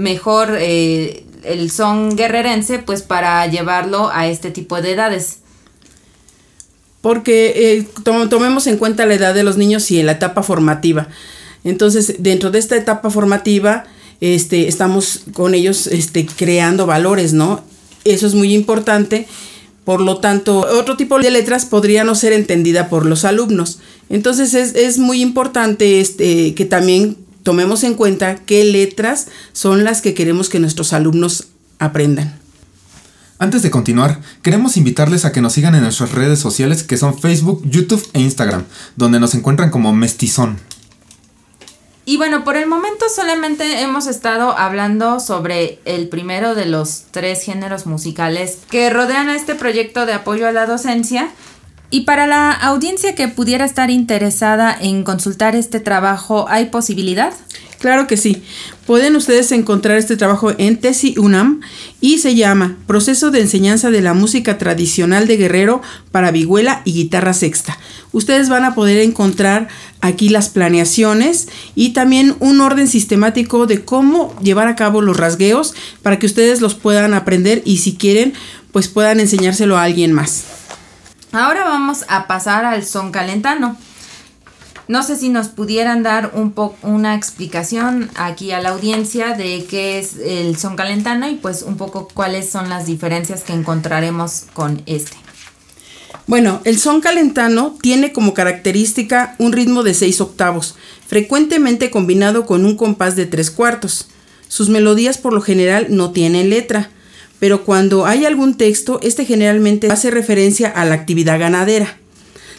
mejor 0.00 0.56
eh, 0.58 1.24
el 1.44 1.70
son 1.70 2.16
guerrerense 2.16 2.78
pues 2.80 3.02
para 3.02 3.46
llevarlo 3.46 4.10
a 4.12 4.26
este 4.26 4.50
tipo 4.50 4.80
de 4.82 4.92
edades? 4.92 5.38
Porque 7.00 7.52
eh, 7.78 7.86
to- 8.04 8.28
tomemos 8.28 8.66
en 8.66 8.76
cuenta 8.76 9.06
la 9.06 9.14
edad 9.14 9.34
de 9.34 9.44
los 9.44 9.56
niños 9.56 9.90
y 9.90 10.00
en 10.00 10.06
la 10.06 10.12
etapa 10.12 10.42
formativa. 10.42 11.08
Entonces, 11.64 12.16
dentro 12.18 12.50
de 12.50 12.58
esta 12.58 12.76
etapa 12.76 13.10
formativa, 13.10 13.84
este, 14.20 14.66
estamos 14.66 15.20
con 15.32 15.54
ellos 15.54 15.86
este, 15.86 16.26
creando 16.26 16.86
valores, 16.86 17.32
¿no? 17.34 17.62
Eso 18.04 18.26
es 18.26 18.34
muy 18.34 18.52
importante. 18.54 19.28
Por 19.88 20.02
lo 20.02 20.18
tanto, 20.18 20.66
otro 20.78 20.98
tipo 20.98 21.18
de 21.18 21.30
letras 21.30 21.64
podría 21.64 22.04
no 22.04 22.14
ser 22.14 22.34
entendida 22.34 22.90
por 22.90 23.06
los 23.06 23.24
alumnos. 23.24 23.78
Entonces, 24.10 24.52
es, 24.52 24.74
es 24.74 24.98
muy 24.98 25.22
importante 25.22 26.02
este, 26.02 26.54
que 26.54 26.66
también 26.66 27.16
tomemos 27.42 27.82
en 27.84 27.94
cuenta 27.94 28.36
qué 28.44 28.64
letras 28.64 29.28
son 29.54 29.84
las 29.84 30.02
que 30.02 30.12
queremos 30.12 30.50
que 30.50 30.60
nuestros 30.60 30.92
alumnos 30.92 31.46
aprendan. 31.78 32.38
Antes 33.38 33.62
de 33.62 33.70
continuar, 33.70 34.20
queremos 34.42 34.76
invitarles 34.76 35.24
a 35.24 35.32
que 35.32 35.40
nos 35.40 35.54
sigan 35.54 35.74
en 35.74 35.84
nuestras 35.84 36.12
redes 36.12 36.38
sociales 36.38 36.82
que 36.82 36.98
son 36.98 37.18
Facebook, 37.18 37.62
YouTube 37.64 38.06
e 38.12 38.20
Instagram, 38.20 38.64
donde 38.96 39.20
nos 39.20 39.34
encuentran 39.34 39.70
como 39.70 39.94
Mestizón. 39.94 40.58
Y 42.08 42.16
bueno, 42.16 42.42
por 42.42 42.56
el 42.56 42.66
momento 42.66 43.04
solamente 43.14 43.82
hemos 43.82 44.06
estado 44.06 44.56
hablando 44.56 45.20
sobre 45.20 45.78
el 45.84 46.08
primero 46.08 46.54
de 46.54 46.64
los 46.64 47.02
tres 47.10 47.42
géneros 47.42 47.84
musicales 47.84 48.60
que 48.70 48.88
rodean 48.88 49.28
a 49.28 49.36
este 49.36 49.54
proyecto 49.54 50.06
de 50.06 50.14
apoyo 50.14 50.48
a 50.48 50.52
la 50.52 50.64
docencia. 50.64 51.28
Y 51.90 52.06
para 52.06 52.26
la 52.26 52.50
audiencia 52.50 53.14
que 53.14 53.28
pudiera 53.28 53.66
estar 53.66 53.90
interesada 53.90 54.74
en 54.80 55.04
consultar 55.04 55.54
este 55.54 55.80
trabajo, 55.80 56.46
¿hay 56.48 56.70
posibilidad? 56.70 57.34
Claro 57.78 58.08
que 58.08 58.16
sí. 58.16 58.42
Pueden 58.86 59.14
ustedes 59.14 59.52
encontrar 59.52 59.98
este 59.98 60.16
trabajo 60.16 60.52
en 60.58 60.78
Tesi 60.78 61.14
UNAM 61.16 61.60
y 62.00 62.18
se 62.18 62.34
llama 62.34 62.76
Proceso 62.86 63.30
de 63.30 63.40
enseñanza 63.40 63.90
de 63.90 64.00
la 64.00 64.14
música 64.14 64.58
tradicional 64.58 65.28
de 65.28 65.36
Guerrero 65.36 65.80
para 66.10 66.32
vihuela 66.32 66.82
y 66.84 66.94
guitarra 66.94 67.34
sexta. 67.34 67.78
Ustedes 68.10 68.48
van 68.48 68.64
a 68.64 68.74
poder 68.74 68.98
encontrar 68.98 69.68
aquí 70.00 70.28
las 70.28 70.48
planeaciones 70.48 71.48
y 71.76 71.90
también 71.90 72.34
un 72.40 72.60
orden 72.60 72.88
sistemático 72.88 73.66
de 73.66 73.84
cómo 73.84 74.34
llevar 74.42 74.66
a 74.66 74.76
cabo 74.76 75.00
los 75.00 75.16
rasgueos 75.16 75.74
para 76.02 76.18
que 76.18 76.26
ustedes 76.26 76.60
los 76.60 76.74
puedan 76.74 77.14
aprender 77.14 77.62
y 77.64 77.78
si 77.78 77.96
quieren 77.96 78.32
pues 78.72 78.88
puedan 78.88 79.20
enseñárselo 79.20 79.78
a 79.78 79.84
alguien 79.84 80.12
más. 80.12 80.44
Ahora 81.32 81.64
vamos 81.64 82.04
a 82.08 82.26
pasar 82.26 82.64
al 82.64 82.84
son 82.84 83.12
calentano. 83.12 83.76
No 84.88 85.02
sé 85.02 85.16
si 85.16 85.28
nos 85.28 85.48
pudieran 85.48 86.02
dar 86.02 86.32
un 86.34 86.54
una 86.82 87.14
explicación 87.14 88.10
aquí 88.16 88.52
a 88.52 88.60
la 88.60 88.70
audiencia 88.70 89.34
de 89.34 89.66
qué 89.68 89.98
es 89.98 90.16
el 90.16 90.56
son 90.56 90.76
calentano 90.76 91.28
y 91.28 91.34
pues 91.34 91.62
un 91.62 91.76
poco 91.76 92.08
cuáles 92.12 92.48
son 92.48 92.70
las 92.70 92.86
diferencias 92.86 93.42
que 93.42 93.52
encontraremos 93.52 94.46
con 94.54 94.82
este. 94.86 95.18
Bueno, 96.26 96.62
el 96.64 96.78
son 96.78 97.02
calentano 97.02 97.76
tiene 97.82 98.12
como 98.12 98.32
característica 98.32 99.34
un 99.38 99.52
ritmo 99.52 99.82
de 99.82 99.92
seis 99.92 100.22
octavos, 100.22 100.74
frecuentemente 101.06 101.90
combinado 101.90 102.46
con 102.46 102.64
un 102.64 102.76
compás 102.76 103.14
de 103.14 103.26
tres 103.26 103.50
cuartos. 103.50 104.08
Sus 104.48 104.70
melodías 104.70 105.18
por 105.18 105.34
lo 105.34 105.42
general 105.42 105.88
no 105.90 106.12
tienen 106.12 106.48
letra, 106.48 106.90
pero 107.38 107.64
cuando 107.64 108.06
hay 108.06 108.24
algún 108.24 108.56
texto, 108.56 109.00
este 109.02 109.26
generalmente 109.26 109.90
hace 109.90 110.10
referencia 110.10 110.68
a 110.68 110.86
la 110.86 110.94
actividad 110.94 111.38
ganadera. 111.38 111.98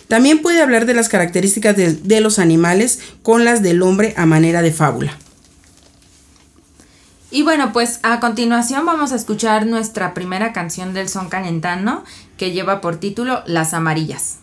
También 0.09 0.41
puede 0.41 0.63
hablar 0.63 0.87
de 0.87 0.95
las 0.95 1.07
características 1.07 1.77
de, 1.77 2.19
los 2.19 2.39
animales 2.39 2.99
con 3.21 3.45
las 3.45 3.61
del 3.61 3.83
hombre 3.83 4.15
a 4.17 4.25
manera 4.25 4.63
de 4.63 4.71
fábula. 4.71 5.15
Y 7.29 7.43
bueno, 7.43 7.71
pues 7.73 7.99
a 8.01 8.19
continuación 8.19 8.87
vamos 8.87 9.11
a 9.11 9.15
escuchar 9.15 9.67
nuestra 9.67 10.15
primera 10.15 10.51
canción 10.51 10.95
del 10.95 11.09
son 11.09 11.29
calentano 11.29 12.03
que 12.37 12.51
lleva 12.51 12.81
por 12.81 12.95
título 12.95 13.43
Las 13.45 13.75
Amarillas. 13.75 14.39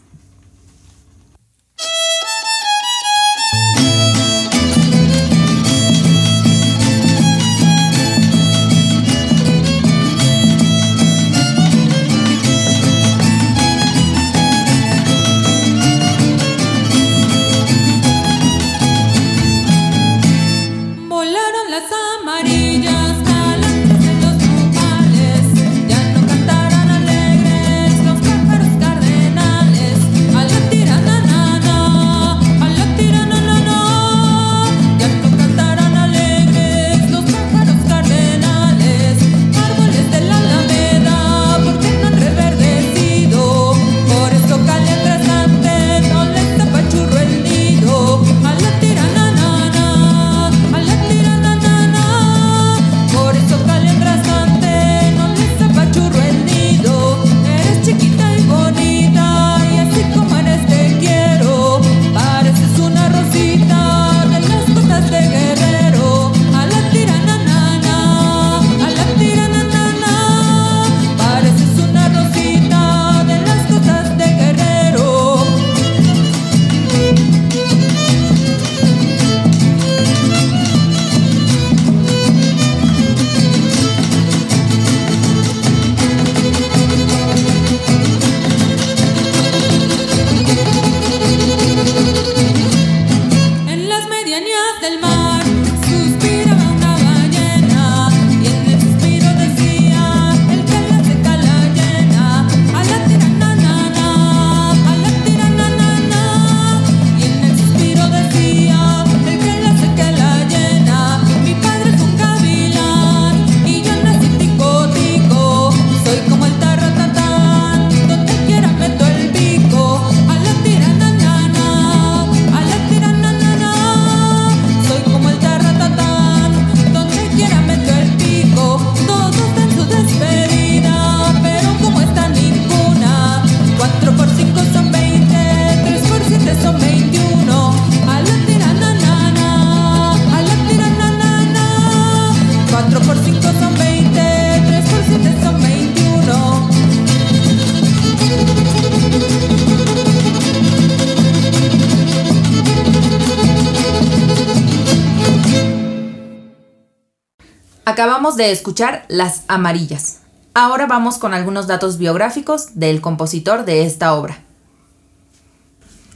Acabamos 158.07 158.37
de 158.37 158.53
escuchar 158.53 159.05
Las 159.09 159.42
Amarillas. 159.49 160.19
Ahora 160.55 160.87
vamos 160.87 161.19
con 161.19 161.35
algunos 161.35 161.66
datos 161.66 161.99
biográficos 161.99 162.79
del 162.79 163.01
compositor 163.01 163.64
de 163.64 163.85
esta 163.85 164.14
obra. 164.14 164.45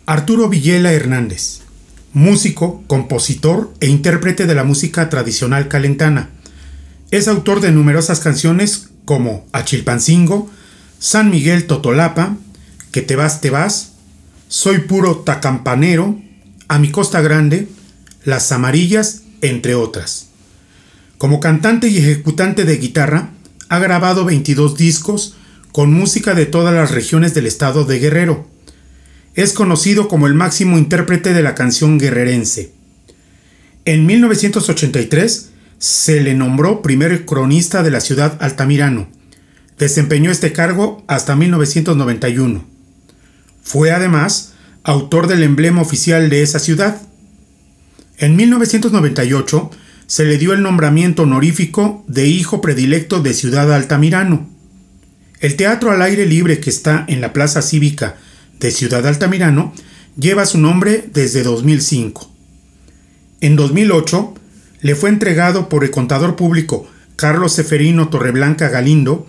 Arturo 0.06 0.48
Villela 0.48 0.92
Hernández, 0.92 1.62
músico, 2.12 2.84
compositor 2.86 3.74
e 3.80 3.88
intérprete 3.88 4.46
de 4.46 4.54
la 4.54 4.62
música 4.62 5.10
tradicional 5.10 5.66
calentana. 5.66 6.30
Es 7.10 7.26
autor 7.26 7.60
de 7.60 7.72
numerosas 7.72 8.20
canciones 8.20 8.90
como 9.04 9.44
Achilpancingo, 9.50 10.48
San 11.00 11.28
Miguel 11.28 11.66
Totolapa, 11.66 12.36
Que 12.92 13.02
te 13.02 13.16
vas, 13.16 13.40
te 13.40 13.50
vas, 13.50 13.94
Soy 14.46 14.78
puro 14.82 15.16
tacampanero, 15.16 16.20
A 16.68 16.78
mi 16.78 16.92
costa 16.92 17.20
grande, 17.20 17.68
Las 18.24 18.52
amarillas, 18.52 19.22
entre 19.40 19.74
otras. 19.74 20.29
Como 21.20 21.38
cantante 21.38 21.88
y 21.88 21.98
ejecutante 21.98 22.64
de 22.64 22.78
guitarra, 22.78 23.28
ha 23.68 23.78
grabado 23.78 24.24
22 24.24 24.78
discos 24.78 25.36
con 25.70 25.92
música 25.92 26.32
de 26.32 26.46
todas 26.46 26.74
las 26.74 26.92
regiones 26.92 27.34
del 27.34 27.44
estado 27.44 27.84
de 27.84 27.98
Guerrero. 27.98 28.48
Es 29.34 29.52
conocido 29.52 30.08
como 30.08 30.26
el 30.26 30.32
máximo 30.32 30.78
intérprete 30.78 31.34
de 31.34 31.42
la 31.42 31.54
canción 31.54 31.98
guerrerense. 31.98 32.72
En 33.84 34.06
1983 34.06 35.50
se 35.76 36.22
le 36.22 36.34
nombró 36.34 36.80
primer 36.80 37.26
cronista 37.26 37.82
de 37.82 37.90
la 37.90 38.00
ciudad 38.00 38.38
Altamirano. 38.40 39.06
Desempeñó 39.78 40.30
este 40.30 40.52
cargo 40.52 41.04
hasta 41.06 41.36
1991. 41.36 42.64
Fue 43.62 43.90
además 43.90 44.54
autor 44.84 45.26
del 45.26 45.42
emblema 45.42 45.82
oficial 45.82 46.30
de 46.30 46.40
esa 46.40 46.60
ciudad. 46.60 47.02
En 48.16 48.36
1998 48.36 49.70
se 50.10 50.24
le 50.24 50.38
dio 50.38 50.52
el 50.54 50.60
nombramiento 50.60 51.22
honorífico 51.22 52.04
de 52.08 52.26
hijo 52.26 52.60
predilecto 52.60 53.22
de 53.22 53.32
Ciudad 53.32 53.72
Altamirano. 53.72 54.50
El 55.38 55.54
teatro 55.54 55.92
al 55.92 56.02
aire 56.02 56.26
libre 56.26 56.58
que 56.58 56.68
está 56.68 57.04
en 57.06 57.20
la 57.20 57.32
Plaza 57.32 57.62
Cívica 57.62 58.16
de 58.58 58.72
Ciudad 58.72 59.06
Altamirano 59.06 59.72
lleva 60.18 60.46
su 60.46 60.58
nombre 60.58 61.08
desde 61.14 61.44
2005. 61.44 62.28
En 63.40 63.54
2008 63.54 64.34
le 64.80 64.96
fue 64.96 65.10
entregado 65.10 65.68
por 65.68 65.84
el 65.84 65.92
contador 65.92 66.34
público 66.34 66.90
Carlos 67.14 67.52
Seferino 67.52 68.08
Torreblanca 68.08 68.68
Galindo 68.68 69.28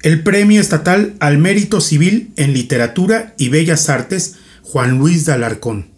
el 0.00 0.22
Premio 0.22 0.62
Estatal 0.62 1.14
al 1.20 1.36
Mérito 1.36 1.82
Civil 1.82 2.32
en 2.36 2.54
Literatura 2.54 3.34
y 3.36 3.50
Bellas 3.50 3.90
Artes 3.90 4.36
Juan 4.62 4.96
Luis 4.96 5.26
de 5.26 5.34
Alarcón. 5.34 5.91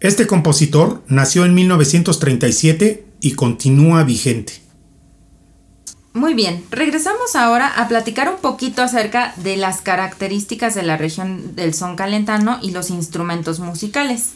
Este 0.00 0.26
compositor 0.26 1.02
nació 1.08 1.44
en 1.44 1.52
1937 1.52 3.04
y 3.20 3.32
continúa 3.32 4.02
vigente. 4.02 4.54
Muy 6.14 6.32
bien, 6.32 6.64
regresamos 6.70 7.36
ahora 7.36 7.68
a 7.68 7.86
platicar 7.86 8.30
un 8.30 8.40
poquito 8.40 8.80
acerca 8.80 9.34
de 9.36 9.58
las 9.58 9.82
características 9.82 10.74
de 10.74 10.84
la 10.84 10.96
región 10.96 11.54
del 11.54 11.74
son 11.74 11.96
calentano 11.96 12.58
y 12.62 12.70
los 12.70 12.88
instrumentos 12.88 13.60
musicales. 13.60 14.30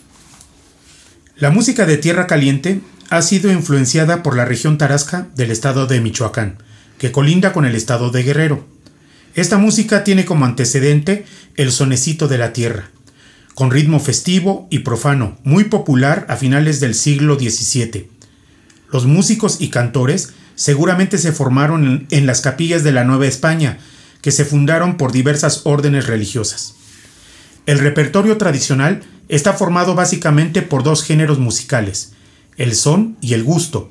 La 1.36 1.50
música 1.50 1.86
de 1.86 1.96
Tierra 1.96 2.26
Caliente 2.26 2.82
ha 3.08 3.22
sido 3.22 3.50
influenciada 3.50 4.22
por 4.22 4.36
la 4.36 4.44
región 4.44 4.76
tarasca 4.76 5.28
del 5.34 5.50
estado 5.50 5.86
de 5.86 6.00
Michoacán, 6.02 6.58
que 6.98 7.10
colinda 7.10 7.54
con 7.54 7.64
el 7.64 7.74
estado 7.74 8.10
de 8.10 8.22
Guerrero. 8.22 8.66
Esta 9.34 9.56
música 9.56 10.04
tiene 10.04 10.26
como 10.26 10.44
antecedente 10.44 11.24
el 11.56 11.72
sonecito 11.72 12.28
de 12.28 12.38
la 12.38 12.52
tierra, 12.52 12.90
con 13.54 13.70
ritmo 13.70 14.00
festivo 14.00 14.66
y 14.70 14.80
profano, 14.80 15.38
muy 15.44 15.64
popular 15.64 16.26
a 16.28 16.36
finales 16.36 16.80
del 16.80 16.94
siglo 16.94 17.36
XVII. 17.38 18.10
Los 18.92 19.06
músicos 19.06 19.60
y 19.60 19.68
cantores 19.68 20.32
seguramente 20.56 21.18
se 21.18 21.32
formaron 21.32 22.06
en, 22.10 22.26
las 22.26 22.40
capillas 22.40 22.82
de 22.84 22.92
la 22.92 23.04
Nueva 23.04 23.26
España, 23.26 23.78
que 24.22 24.32
se 24.32 24.44
fundaron 24.44 24.96
por 24.96 25.12
diversas 25.12 25.62
órdenes 25.64 26.06
religiosas. 26.06 26.74
El 27.66 27.78
repertorio 27.78 28.36
tradicional 28.38 29.02
está 29.28 29.52
formado 29.52 29.94
básicamente 29.94 30.62
por 30.62 30.82
dos 30.82 31.02
géneros 31.02 31.38
musicales, 31.38 32.12
el 32.56 32.74
son 32.74 33.16
y 33.20 33.34
el 33.34 33.44
gusto. 33.44 33.90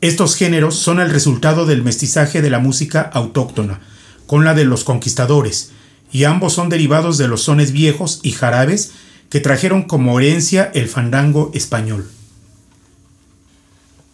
Estos 0.00 0.36
géneros 0.36 0.76
son 0.76 1.00
el 1.00 1.10
resultado 1.10 1.66
del 1.66 1.82
mestizaje 1.82 2.42
de 2.42 2.50
la 2.50 2.58
música 2.58 3.00
autóctona 3.00 3.80
con 4.26 4.44
la 4.44 4.54
de 4.54 4.64
los 4.64 4.84
conquistadores, 4.84 5.70
y 6.14 6.22
ambos 6.22 6.52
son 6.52 6.68
derivados 6.68 7.18
de 7.18 7.26
los 7.26 7.42
sones 7.42 7.72
viejos 7.72 8.20
y 8.22 8.30
jarabes 8.30 8.92
que 9.30 9.40
trajeron 9.40 9.82
como 9.82 10.20
herencia 10.20 10.70
el 10.72 10.88
fandango 10.88 11.50
español. 11.54 12.08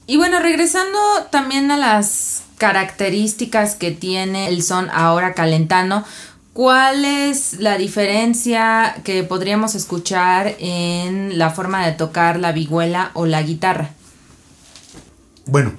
Y 0.07 0.17
bueno, 0.17 0.41
regresando 0.41 0.99
también 1.31 1.71
a 1.71 1.77
las 1.77 2.45
características 2.57 3.75
que 3.75 3.91
tiene 3.91 4.49
el 4.49 4.63
son 4.63 4.89
ahora 4.95 5.35
calentano, 5.35 6.03
¿cuál 6.55 7.05
es 7.05 7.61
la 7.61 7.77
diferencia 7.77 8.97
que 9.05 9.23
podríamos 9.23 9.75
escuchar 9.75 10.57
en 10.59 11.37
la 11.37 11.51
forma 11.51 11.85
de 11.85 11.93
tocar 11.93 12.41
la 12.41 12.53
vihuela 12.53 13.11
o 13.13 13.27
la 13.27 13.43
guitarra? 13.43 13.91
Bueno, 15.45 15.75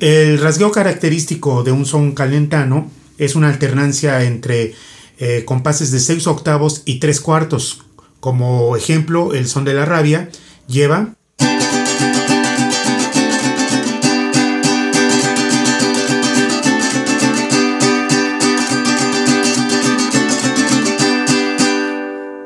el 0.00 0.40
rasgueo 0.40 0.72
característico 0.72 1.62
de 1.62 1.72
un 1.72 1.84
son 1.84 2.12
calentano 2.12 2.90
es 3.18 3.34
una 3.34 3.48
alternancia 3.48 4.22
entre 4.22 4.74
eh, 5.18 5.44
compases 5.44 5.90
de 5.90 6.00
6 6.00 6.26
octavos 6.26 6.82
y 6.84 7.00
3 7.00 7.20
cuartos. 7.20 7.82
Como 8.20 8.76
ejemplo, 8.76 9.34
el 9.34 9.46
son 9.46 9.64
de 9.64 9.74
la 9.74 9.84
rabia 9.84 10.30
lleva 10.66 11.14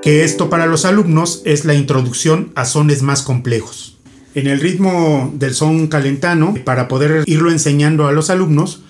que 0.02 0.24
esto 0.24 0.50
para 0.50 0.66
los 0.66 0.84
alumnos 0.84 1.42
es 1.44 1.64
la 1.64 1.74
introducción 1.74 2.52
a 2.56 2.64
sones 2.64 3.02
más 3.02 3.22
complejos. 3.22 3.96
En 4.34 4.46
el 4.46 4.60
ritmo 4.60 5.30
del 5.34 5.54
son 5.54 5.86
calentano, 5.86 6.54
para 6.64 6.88
poder 6.88 7.22
irlo 7.26 7.50
enseñando 7.50 8.06
a 8.06 8.12
los 8.12 8.28
alumnos, 8.28 8.82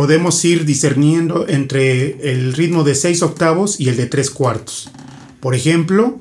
podemos 0.00 0.42
ir 0.46 0.64
discerniendo 0.64 1.46
entre 1.46 2.32
el 2.32 2.54
ritmo 2.54 2.84
de 2.84 2.94
6 2.94 3.22
octavos 3.22 3.78
y 3.78 3.90
el 3.90 3.98
de 3.98 4.06
3 4.06 4.30
cuartos. 4.30 4.88
Por 5.40 5.54
ejemplo, 5.54 6.18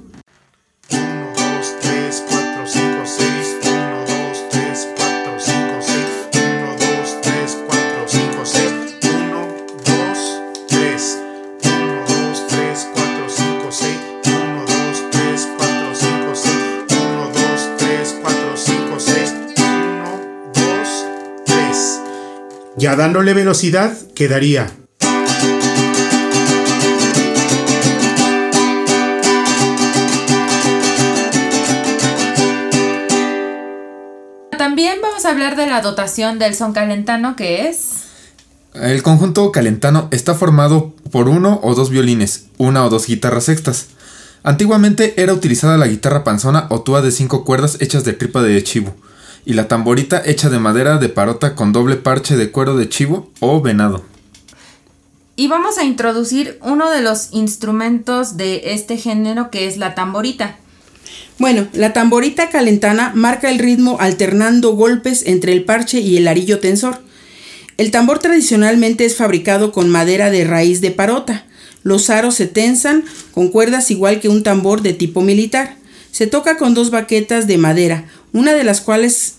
Ya 22.79 22.95
dándole 22.95 23.33
velocidad 23.33 23.91
quedaría. 24.15 24.71
También 34.57 34.99
vamos 35.01 35.25
a 35.25 35.31
hablar 35.31 35.57
de 35.57 35.67
la 35.67 35.81
dotación 35.81 36.39
del 36.39 36.55
son 36.55 36.71
calentano, 36.71 37.35
que 37.35 37.67
es... 37.67 38.05
El 38.73 39.03
conjunto 39.03 39.51
calentano 39.51 40.07
está 40.11 40.33
formado 40.33 40.93
por 41.11 41.27
uno 41.27 41.59
o 41.61 41.75
dos 41.75 41.89
violines, 41.89 42.45
una 42.57 42.85
o 42.85 42.89
dos 42.89 43.07
guitarras 43.07 43.43
sextas. 43.43 43.87
Antiguamente 44.41 45.21
era 45.21 45.33
utilizada 45.33 45.75
la 45.75 45.87
guitarra 45.87 46.23
panzona 46.23 46.67
o 46.69 46.81
túa 46.81 47.01
de 47.01 47.11
cinco 47.11 47.43
cuerdas 47.43 47.75
hechas 47.81 48.05
de 48.05 48.13
tripa 48.13 48.41
de 48.41 48.63
chivo, 48.63 48.95
y 49.45 49.53
la 49.53 49.67
tamborita 49.67 50.21
hecha 50.25 50.49
de 50.49 50.59
madera 50.59 50.97
de 50.97 51.09
parota 51.09 51.55
con 51.55 51.71
doble 51.73 51.95
parche 51.95 52.37
de 52.37 52.51
cuero 52.51 52.77
de 52.77 52.89
chivo 52.89 53.31
o 53.39 53.61
venado. 53.61 54.03
Y 55.35 55.47
vamos 55.47 55.77
a 55.77 55.85
introducir 55.85 56.59
uno 56.61 56.91
de 56.91 57.01
los 57.01 57.29
instrumentos 57.31 58.35
de 58.35 58.73
este 58.73 58.97
género 58.97 59.49
que 59.49 59.67
es 59.67 59.77
la 59.77 59.95
tamborita. 59.95 60.57
Bueno, 61.37 61.67
la 61.71 61.93
tamborita 61.93 62.49
calentana 62.49 63.13
marca 63.15 63.49
el 63.49 63.59
ritmo 63.59 63.97
alternando 64.01 64.75
golpes 64.75 65.23
entre 65.25 65.53
el 65.53 65.63
parche 65.63 66.01
y 66.01 66.17
el 66.17 66.27
arillo 66.27 66.59
tensor. 66.59 67.01
El 67.77 67.91
tambor 67.91 68.19
tradicionalmente 68.19 69.05
es 69.05 69.15
fabricado 69.15 69.71
con 69.71 69.89
madera 69.89 70.29
de 70.29 70.43
raíz 70.43 70.81
de 70.81 70.91
parota. 70.91 71.45
Los 71.81 72.09
aros 72.09 72.35
se 72.35 72.45
tensan 72.45 73.05
con 73.31 73.47
cuerdas 73.47 73.89
igual 73.89 74.19
que 74.19 74.27
un 74.27 74.43
tambor 74.43 74.81
de 74.81 74.91
tipo 74.91 75.21
militar. 75.21 75.77
Se 76.11 76.27
toca 76.27 76.57
con 76.57 76.73
dos 76.73 76.91
baquetas 76.91 77.47
de 77.47 77.57
madera, 77.57 78.09
una 78.33 78.53
de 78.53 78.63
las 78.63 78.81
cuales 78.81 79.35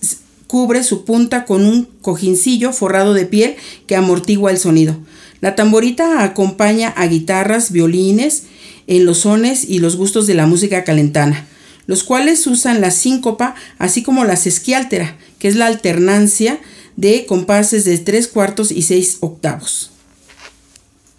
cubre 0.47 0.83
su 0.83 1.05
punta 1.05 1.45
con 1.45 1.65
un 1.65 1.89
cojincillo 2.03 2.73
forrado 2.73 3.15
de 3.15 3.27
piel 3.27 3.57
que 3.87 3.97
amortigua 3.97 4.51
el 4.51 4.59
sonido. 4.59 4.97
La 5.41 5.55
tamborita 5.55 6.23
acompaña 6.23 6.89
a 6.89 7.07
guitarras, 7.07 7.73
violines, 7.73 8.45
en 8.87 9.07
los 9.07 9.19
sones 9.19 9.65
y 9.69 9.79
los 9.79 9.97
gustos 9.97 10.27
de 10.27 10.35
la 10.35 10.47
música 10.47 10.83
calentana, 10.83 11.47
los 11.87 12.03
cuales 12.03 12.47
usan 12.49 12.81
la 12.81 12.91
síncopa, 12.91 13.55
así 13.79 14.03
como 14.03 14.25
la 14.25 14.35
sesquiáltera, 14.35 15.17
que 15.39 15.47
es 15.47 15.55
la 15.55 15.67
alternancia 15.67 16.59
de 16.97 17.25
compases 17.27 17.85
de 17.85 17.97
3 17.99 18.27
cuartos 18.27 18.73
y 18.73 18.83
6 18.83 19.19
octavos. 19.21 19.93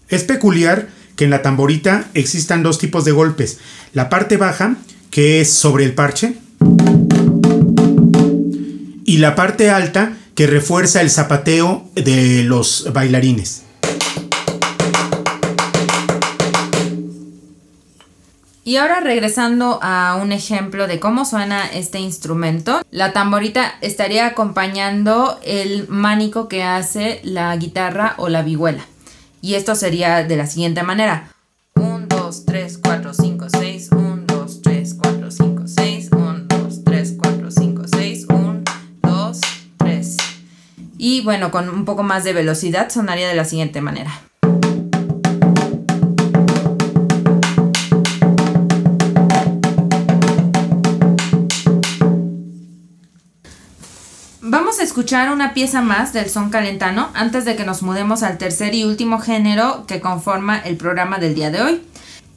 Es 0.09 0.23
peculiar 0.23 0.89
que 1.15 1.23
en 1.23 1.29
la 1.29 1.41
tamborita 1.41 2.09
existan 2.13 2.63
dos 2.63 2.77
tipos 2.77 3.05
de 3.05 3.13
golpes. 3.13 3.59
La 3.93 4.09
parte 4.09 4.35
baja, 4.35 4.75
que 5.09 5.39
es 5.39 5.49
sobre 5.49 5.85
el 5.85 5.93
parche, 5.93 6.35
y 9.11 9.17
la 9.17 9.35
parte 9.35 9.69
alta, 9.69 10.13
que 10.35 10.47
refuerza 10.47 11.01
el 11.01 11.09
zapateo 11.09 11.83
de 11.95 12.45
los 12.45 12.87
bailarines. 12.93 13.63
Y 18.63 18.77
ahora 18.77 19.01
regresando 19.01 19.79
a 19.81 20.15
un 20.15 20.31
ejemplo 20.31 20.87
de 20.87 21.01
cómo 21.01 21.25
suena 21.25 21.67
este 21.67 21.99
instrumento, 21.99 22.83
la 22.89 23.11
tamborita 23.11 23.73
estaría 23.81 24.27
acompañando 24.27 25.37
el 25.43 25.89
mánico 25.89 26.47
que 26.47 26.63
hace 26.63 27.19
la 27.25 27.53
guitarra 27.57 28.13
o 28.15 28.29
la 28.29 28.43
vihuela. 28.43 28.85
Y 29.41 29.55
esto 29.55 29.75
sería 29.75 30.23
de 30.23 30.37
la 30.37 30.47
siguiente 30.47 30.83
manera. 30.83 31.33
1, 31.75 32.05
2, 32.07 32.45
3, 32.45 32.77
4, 32.81 33.13
5, 33.13 33.47
6, 33.49 33.70
Y 41.21 41.23
bueno, 41.23 41.51
con 41.51 41.69
un 41.69 41.85
poco 41.85 42.01
más 42.01 42.23
de 42.23 42.33
velocidad 42.33 42.89
sonaría 42.89 43.27
de 43.27 43.35
la 43.35 43.45
siguiente 43.45 43.79
manera. 43.79 44.09
Vamos 54.41 54.79
a 54.79 54.83
escuchar 54.83 55.31
una 55.31 55.53
pieza 55.53 55.83
más 55.83 56.11
del 56.11 56.27
son 56.27 56.49
calentano 56.49 57.11
antes 57.13 57.45
de 57.45 57.55
que 57.55 57.65
nos 57.65 57.83
mudemos 57.83 58.23
al 58.23 58.39
tercer 58.39 58.73
y 58.73 58.83
último 58.83 59.19
género 59.19 59.85
que 59.85 60.01
conforma 60.01 60.57
el 60.57 60.75
programa 60.75 61.19
del 61.19 61.35
día 61.35 61.51
de 61.51 61.61
hoy. 61.61 61.83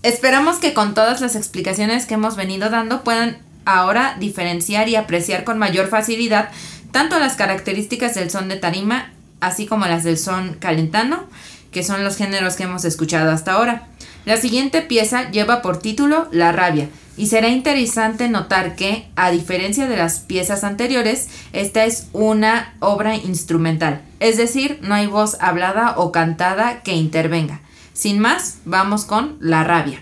Esperamos 0.02 0.58
que 0.58 0.74
con 0.74 0.92
todas 0.92 1.22
las 1.22 1.36
explicaciones 1.36 2.04
que 2.04 2.12
hemos 2.12 2.36
venido 2.36 2.68
dando 2.68 3.02
puedan 3.02 3.38
ahora 3.64 4.16
diferenciar 4.20 4.90
y 4.90 4.96
apreciar 4.96 5.44
con 5.44 5.58
mayor 5.58 5.88
facilidad 5.88 6.50
tanto 6.94 7.18
las 7.18 7.34
características 7.34 8.14
del 8.14 8.30
son 8.30 8.48
de 8.48 8.54
tarima 8.54 9.10
así 9.40 9.66
como 9.66 9.84
las 9.84 10.04
del 10.04 10.16
son 10.16 10.54
calentano, 10.60 11.24
que 11.72 11.82
son 11.82 12.04
los 12.04 12.16
géneros 12.16 12.54
que 12.54 12.62
hemos 12.62 12.84
escuchado 12.84 13.32
hasta 13.32 13.54
ahora. 13.54 13.88
La 14.24 14.36
siguiente 14.36 14.80
pieza 14.80 15.28
lleva 15.32 15.60
por 15.60 15.80
título 15.80 16.28
La 16.30 16.52
rabia 16.52 16.88
y 17.16 17.26
será 17.26 17.48
interesante 17.48 18.28
notar 18.28 18.76
que, 18.76 19.08
a 19.16 19.32
diferencia 19.32 19.88
de 19.88 19.96
las 19.96 20.20
piezas 20.20 20.62
anteriores, 20.62 21.28
esta 21.52 21.84
es 21.84 22.06
una 22.12 22.74
obra 22.78 23.16
instrumental, 23.16 24.00
es 24.20 24.36
decir, 24.36 24.78
no 24.82 24.94
hay 24.94 25.08
voz 25.08 25.36
hablada 25.40 25.94
o 25.96 26.12
cantada 26.12 26.82
que 26.82 26.92
intervenga. 26.92 27.60
Sin 27.92 28.20
más, 28.20 28.58
vamos 28.64 29.04
con 29.04 29.36
La 29.40 29.64
rabia. 29.64 30.00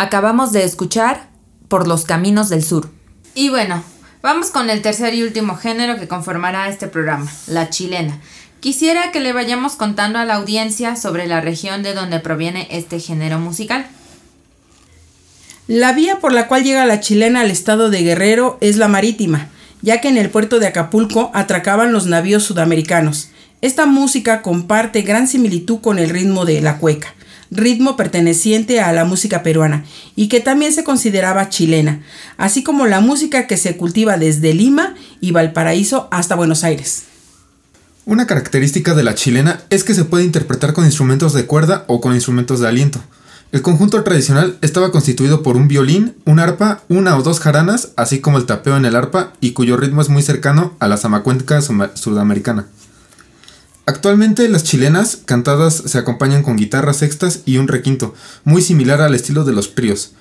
Acabamos 0.00 0.52
de 0.52 0.64
escuchar 0.64 1.28
Por 1.68 1.86
los 1.86 2.06
Caminos 2.06 2.48
del 2.48 2.64
Sur. 2.64 2.88
Y 3.34 3.50
bueno, 3.50 3.84
vamos 4.22 4.46
con 4.48 4.70
el 4.70 4.80
tercer 4.80 5.12
y 5.12 5.22
último 5.22 5.56
género 5.56 5.98
que 5.98 6.08
conformará 6.08 6.70
este 6.70 6.86
programa, 6.86 7.30
la 7.46 7.68
chilena. 7.68 8.18
Quisiera 8.60 9.12
que 9.12 9.20
le 9.20 9.34
vayamos 9.34 9.74
contando 9.74 10.18
a 10.18 10.24
la 10.24 10.36
audiencia 10.36 10.96
sobre 10.96 11.26
la 11.26 11.42
región 11.42 11.82
de 11.82 11.92
donde 11.92 12.18
proviene 12.18 12.66
este 12.70 12.98
género 12.98 13.38
musical. 13.40 13.86
La 15.66 15.92
vía 15.92 16.18
por 16.18 16.32
la 16.32 16.48
cual 16.48 16.64
llega 16.64 16.86
la 16.86 17.00
chilena 17.00 17.42
al 17.42 17.50
estado 17.50 17.90
de 17.90 18.02
Guerrero 18.02 18.56
es 18.62 18.78
la 18.78 18.88
marítima, 18.88 19.48
ya 19.82 20.00
que 20.00 20.08
en 20.08 20.16
el 20.16 20.30
puerto 20.30 20.60
de 20.60 20.68
Acapulco 20.68 21.30
atracaban 21.34 21.92
los 21.92 22.06
navíos 22.06 22.42
sudamericanos. 22.44 23.28
Esta 23.60 23.84
música 23.84 24.40
comparte 24.40 25.02
gran 25.02 25.28
similitud 25.28 25.82
con 25.82 25.98
el 25.98 26.08
ritmo 26.08 26.46
de 26.46 26.62
la 26.62 26.78
cueca, 26.78 27.14
ritmo 27.50 27.96
perteneciente 27.96 28.80
a 28.80 28.92
la 28.92 29.04
música 29.04 29.42
peruana 29.42 29.84
y 30.16 30.28
que 30.28 30.40
también 30.40 30.72
se 30.72 30.84
consideraba 30.84 31.48
chilena, 31.48 32.02
así 32.36 32.62
como 32.62 32.86
la 32.86 33.00
música 33.00 33.46
que 33.46 33.56
se 33.56 33.76
cultiva 33.76 34.16
desde 34.16 34.54
Lima 34.54 34.94
y 35.20 35.32
Valparaíso 35.32 36.08
hasta 36.10 36.36
Buenos 36.36 36.64
Aires. 36.64 37.04
Una 38.06 38.26
característica 38.26 38.94
de 38.94 39.04
la 39.04 39.14
chilena 39.14 39.60
es 39.70 39.84
que 39.84 39.94
se 39.94 40.04
puede 40.04 40.24
interpretar 40.24 40.72
con 40.72 40.84
instrumentos 40.84 41.32
de 41.34 41.46
cuerda 41.46 41.84
o 41.86 42.00
con 42.00 42.14
instrumentos 42.14 42.60
de 42.60 42.68
aliento. 42.68 43.00
El 43.52 43.62
conjunto 43.62 44.02
tradicional 44.04 44.56
estaba 44.62 44.92
constituido 44.92 45.42
por 45.42 45.56
un 45.56 45.66
violín, 45.66 46.14
un 46.24 46.38
arpa, 46.38 46.82
una 46.88 47.16
o 47.16 47.22
dos 47.22 47.40
jaranas, 47.40 47.90
así 47.96 48.20
como 48.20 48.38
el 48.38 48.46
tapeo 48.46 48.76
en 48.76 48.84
el 48.84 48.94
arpa 48.94 49.32
y 49.40 49.52
cuyo 49.52 49.76
ritmo 49.76 50.00
es 50.00 50.08
muy 50.08 50.22
cercano 50.22 50.74
a 50.78 50.86
la 50.86 50.96
zamacuenca 50.96 51.60
sudamericana. 51.60 52.66
Actualmente 53.90 54.48
las 54.48 54.62
chilenas 54.62 55.16
cantadas 55.16 55.74
se 55.74 55.98
acompañan 55.98 56.44
con 56.44 56.54
guitarras 56.56 56.98
sextas 56.98 57.40
y 57.44 57.56
un 57.56 57.66
requinto, 57.66 58.14
muy 58.44 58.62
similar 58.62 59.00
al 59.00 59.16
estilo 59.16 59.42
de 59.42 59.52
los 59.52 59.66
prios. 59.66 60.12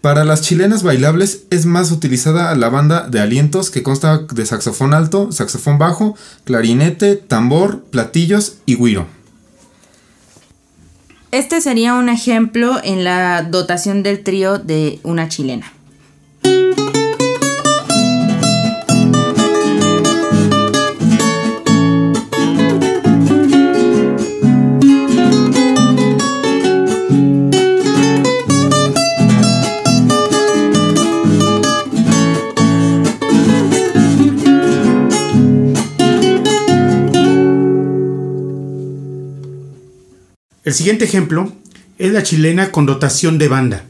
Para 0.00 0.24
las 0.24 0.40
chilenas 0.40 0.82
bailables 0.82 1.42
es 1.50 1.66
más 1.66 1.90
utilizada 1.90 2.54
la 2.54 2.70
banda 2.70 3.06
de 3.06 3.20
alientos 3.20 3.68
que 3.68 3.82
consta 3.82 4.20
de 4.20 4.46
saxofón 4.46 4.94
alto, 4.94 5.32
saxofón 5.32 5.76
bajo, 5.76 6.16
clarinete, 6.44 7.16
tambor, 7.16 7.82
platillos 7.90 8.54
y 8.64 8.76
guiro. 8.76 9.06
Este 11.30 11.60
sería 11.60 11.96
un 11.96 12.08
ejemplo 12.08 12.80
en 12.82 13.04
la 13.04 13.42
dotación 13.42 14.02
del 14.02 14.24
trío 14.24 14.58
de 14.58 15.00
una 15.02 15.28
chilena. 15.28 15.70
El 40.64 40.72
siguiente 40.72 41.04
ejemplo 41.04 41.52
es 41.98 42.12
la 42.12 42.22
chilena 42.22 42.72
con 42.72 42.86
dotación 42.86 43.36
de 43.36 43.48
banda. 43.48 43.84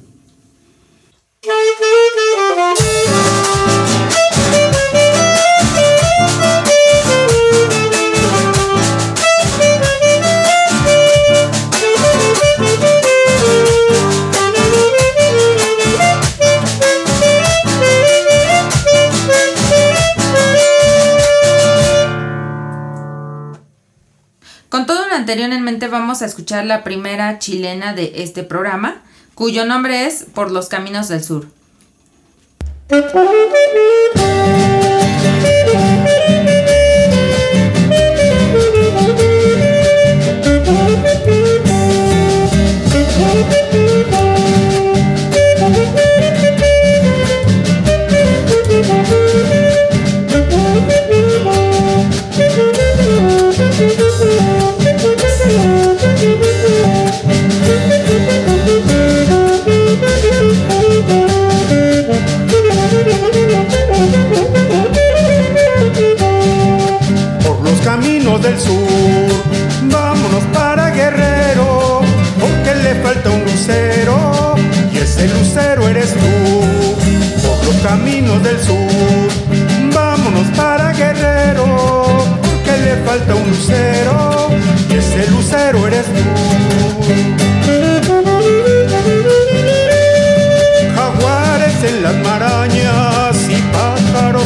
Con 25.34 25.40
todo 25.40 25.48
lo 25.48 25.54
anterior 25.54 25.58
en 25.58 25.64
mente 25.64 25.88
vamos 25.88 26.22
a 26.22 26.26
escuchar 26.26 26.64
la 26.64 26.84
primera 26.84 27.40
chilena 27.40 27.92
de 27.92 28.22
este 28.22 28.44
programa, 28.44 29.02
cuyo 29.34 29.64
nombre 29.64 30.06
es 30.06 30.26
Por 30.32 30.52
los 30.52 30.68
Caminos 30.68 31.08
del 31.08 31.24
Sur. 31.24 31.48
Del 68.42 68.58
sur, 68.58 68.78
vámonos 69.84 70.42
para 70.52 70.90
Guerrero, 70.90 72.00
porque 72.40 72.74
le 72.82 72.94
falta 72.96 73.30
un 73.30 73.44
lucero, 73.44 74.54
y 74.92 74.98
ese 74.98 75.28
lucero 75.28 75.88
eres 75.88 76.14
tú. 76.14 76.66
Por 77.46 77.64
los 77.66 77.76
caminos 77.82 78.42
del 78.42 78.60
sur, 78.60 78.76
vámonos 79.94 80.46
para 80.56 80.92
Guerrero, 80.92 82.06
porque 82.42 82.76
le 82.84 82.96
falta 83.06 83.34
un 83.34 83.48
lucero, 83.48 84.50
y 84.90 84.94
ese 84.94 85.30
lucero 85.30 85.86
eres 85.86 86.06
tú. 86.06 86.24
Jaguares 90.96 91.84
en 91.84 92.02
las 92.02 92.14
pájaros 92.14 92.63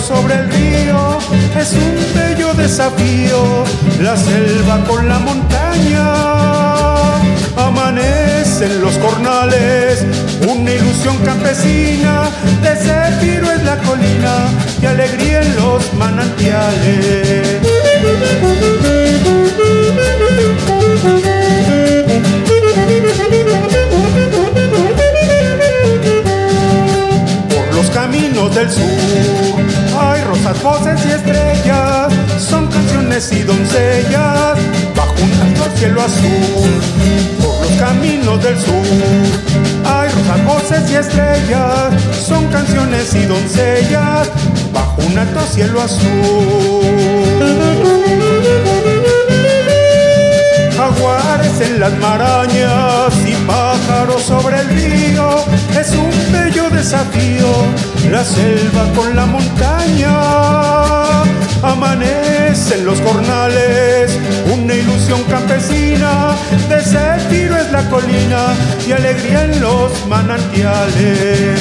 sobre 0.07 0.35
el 0.35 0.51
río, 0.51 1.19
es 1.59 1.73
un 1.73 1.97
bello 2.15 2.55
desafío, 2.55 3.65
la 4.01 4.17
selva 4.17 4.85
con 4.87 5.09
la 5.09 5.19
montaña. 5.19 6.05
Amanecen 7.57 8.81
los 8.81 8.97
cornales, 8.99 10.05
una 10.49 10.71
ilusión 10.71 11.17
campesina, 11.19 12.31
de 12.63 12.77
Céfiro 12.77 13.51
es 13.51 13.65
la 13.65 13.77
colina 13.79 14.49
y 14.81 14.87
alegría 14.87 15.43
en 15.43 15.57
los 15.57 15.93
manantiales. 15.95 17.18
Voces 30.63 31.05
y 31.07 31.11
estrellas, 31.11 32.13
son 32.39 32.67
canciones 32.67 33.33
y 33.33 33.43
doncellas 33.43 34.59
bajo 34.97 35.15
un 35.23 35.33
alto 35.43 35.65
cielo 35.77 36.03
azul. 36.03 36.71
Por 37.41 37.61
los 37.61 37.73
caminos 37.79 38.43
del 38.43 38.59
sur 38.59 39.49
hay 39.85 40.09
rosas, 40.11 40.45
voces 40.45 40.91
y 40.91 40.95
estrellas, 40.97 41.93
son 42.27 42.47
canciones 42.49 43.15
y 43.15 43.25
doncellas 43.25 44.29
bajo 44.73 45.03
un 45.03 45.19
alto 45.19 45.41
cielo 45.53 45.81
azul. 45.81 47.19
Jaguares 50.77 51.61
en 51.61 51.81
las 51.81 51.93
marañas 51.99 53.15
y 53.27 53.35
pájaros 53.47 54.23
sobre 54.23 54.61
el 54.61 54.69
río, 54.69 55.45
es 55.81 55.91
un 55.93 56.11
bello 56.33 56.71
desafío, 56.71 57.47
la 58.11 58.25
selva 58.25 58.85
con 58.95 59.15
la 59.15 59.27
montaña. 59.27 60.13
Amanecen 61.63 62.85
los 62.85 63.01
jornales, 63.01 64.19
una 64.53 64.75
ilusión 64.75 65.23
campesina, 65.25 66.37
de 66.69 66.81
Céfiro 66.81 67.57
es 67.57 67.71
la 67.71 67.89
colina 67.91 68.55
y 68.87 68.93
alegría 68.93 69.45
en 69.45 69.61
los 69.61 70.07
manantiales. 70.07 71.61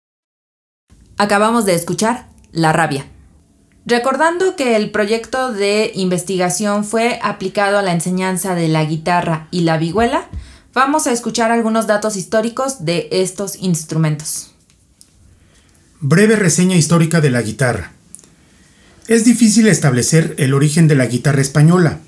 Acabamos 1.21 1.65
de 1.65 1.75
escuchar 1.75 2.25
La 2.51 2.73
rabia. 2.73 3.05
Recordando 3.85 4.55
que 4.55 4.75
el 4.75 4.89
proyecto 4.89 5.53
de 5.53 5.91
investigación 5.93 6.83
fue 6.83 7.19
aplicado 7.21 7.77
a 7.77 7.83
la 7.83 7.93
enseñanza 7.93 8.55
de 8.55 8.67
la 8.67 8.83
guitarra 8.85 9.47
y 9.51 9.61
la 9.61 9.77
vihuela, 9.77 10.29
vamos 10.73 11.05
a 11.05 11.11
escuchar 11.11 11.51
algunos 11.51 11.85
datos 11.85 12.15
históricos 12.15 12.85
de 12.85 13.07
estos 13.11 13.55
instrumentos. 13.57 14.55
Breve 15.99 16.37
reseña 16.37 16.75
histórica 16.75 17.21
de 17.21 17.29
la 17.29 17.43
guitarra. 17.43 17.91
Es 19.07 19.23
difícil 19.23 19.67
establecer 19.67 20.33
el 20.39 20.55
origen 20.55 20.87
de 20.87 20.95
la 20.95 21.05
guitarra 21.05 21.41
española, 21.41 21.99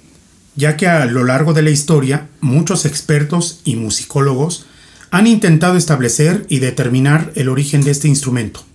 ya 0.56 0.76
que 0.76 0.88
a 0.88 1.06
lo 1.06 1.24
largo 1.24 1.54
de 1.54 1.62
la 1.62 1.70
historia 1.70 2.30
muchos 2.42 2.84
expertos 2.88 3.62
y 3.64 3.76
musicólogos 3.76 4.66
han 5.12 5.28
intentado 5.28 5.78
establecer 5.78 6.48
y 6.50 6.58
determinar 6.58 7.32
el 7.36 7.50
origen 7.50 7.84
de 7.84 7.92
este 7.92 8.08
instrumento. 8.08 8.66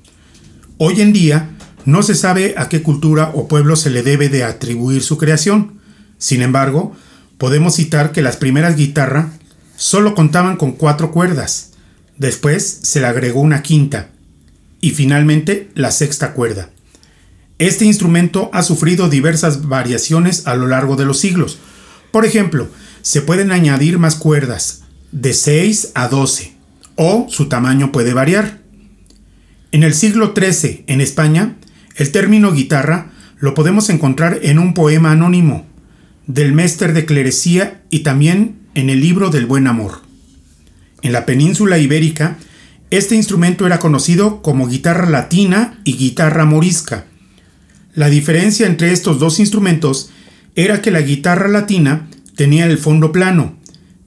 Hoy 0.81 1.01
en 1.01 1.13
día 1.13 1.51
no 1.87 2.05
se 2.05 2.15
sabe 2.15 2.55
a 2.57 2.69
qué 2.69 2.85
cultura 2.85 3.33
o 3.35 3.49
pueblo 3.49 3.75
se 3.75 3.91
le 3.91 4.05
debe 4.05 4.29
de 4.29 4.45
atribuir 4.45 5.03
su 5.03 5.19
creación, 5.19 5.81
Sin 6.19 6.43
embargo, 6.43 6.97
podemos 7.37 7.77
citar 7.77 8.11
que 8.11 8.23
las 8.23 8.37
primeras 8.37 8.77
guitarras 8.77 9.27
solo 9.77 10.17
contaban 10.17 10.57
con 10.57 10.73
cuatro 10.73 11.13
cuerdas, 11.13 11.71
después 12.17 12.81
se 12.83 13.01
le 13.01 13.07
agregó 13.07 13.41
una 13.41 13.63
quinta 13.63 14.11
y 14.81 14.91
finalmente 14.91 15.71
la 15.75 15.93
sexta 15.93 16.33
cuerda. 16.33 16.71
Este 17.59 17.85
instrumento 17.85 18.51
ha 18.53 18.63
sufrido 18.63 19.09
diversas 19.09 19.69
variaciones 19.69 20.47
a 20.47 20.57
lo 20.57 20.67
largo 20.67 20.97
de 20.97 21.05
los 21.05 21.19
siglos. 21.19 21.59
Por 22.11 22.25
ejemplo, 22.25 22.69
se 23.03 23.23
pueden 23.23 23.53
añadir 23.53 23.99
más 23.99 24.17
cuerdas, 24.17 24.83
de 25.13 25.33
6 25.33 25.93
a 25.95 26.09
12, 26.09 26.53
o 26.97 27.27
su 27.29 27.49
tamaño 27.49 27.93
puede 27.93 28.13
variar. 28.13 28.58
En 29.71 29.83
el 29.83 29.93
siglo 29.93 30.33
XIII, 30.35 30.85
en 30.87 31.03
España, 31.03 31.57
el 31.97 32.11
término 32.11 32.53
guitarra 32.53 33.11
lo 33.39 33.53
podemos 33.53 33.91
encontrar 33.91 34.41
en 34.43 34.59
un 34.59 34.73
poema 34.73 35.13
anónimo 35.13 35.67
del 36.27 36.53
Mester 36.53 36.95
de 36.95 37.05
Clerecía 37.05 37.83
y 37.91 38.01
también 38.01 38.57
en 38.75 38.89
el 38.89 39.01
libro 39.01 39.29
del 39.29 39.45
Buen 39.45 39.67
Amor. 39.67 40.01
En 41.03 41.13
la 41.13 41.27
península 41.27 41.79
ibérica, 41.79 42.39
este 42.91 43.15
instrumento 43.15 43.67
era 43.67 43.79
conocido 43.79 44.41
como 44.41 44.69
guitarra 44.69 45.11
latina 45.11 45.81
y 45.85 45.99
guitarra 45.99 46.47
morisca. 46.47 47.05
La 47.95 48.09
diferencia 48.09 48.67
entre 48.67 48.93
estos 48.93 49.19
dos 49.19 49.39
instrumentos 49.39 50.11
era 50.55 50.81
que 50.81 50.91
la 50.91 51.03
guitarra 51.03 51.49
latina 51.49 52.09
tenía 52.37 52.65
el 52.65 52.79
fondo 52.79 53.13
plano, 53.13 53.57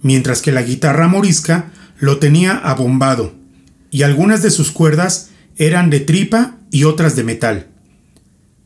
mientras 0.01 0.41
que 0.41 0.51
la 0.51 0.63
guitarra 0.63 1.07
morisca 1.07 1.71
lo 1.99 2.17
tenía 2.17 2.53
abombado, 2.53 3.35
y 3.91 4.01
algunas 4.01 4.41
de 4.41 4.49
sus 4.49 4.71
cuerdas 4.71 5.30
eran 5.61 5.91
de 5.91 5.99
tripa 5.99 6.57
y 6.71 6.85
otras 6.85 7.15
de 7.15 7.23
metal. 7.23 7.67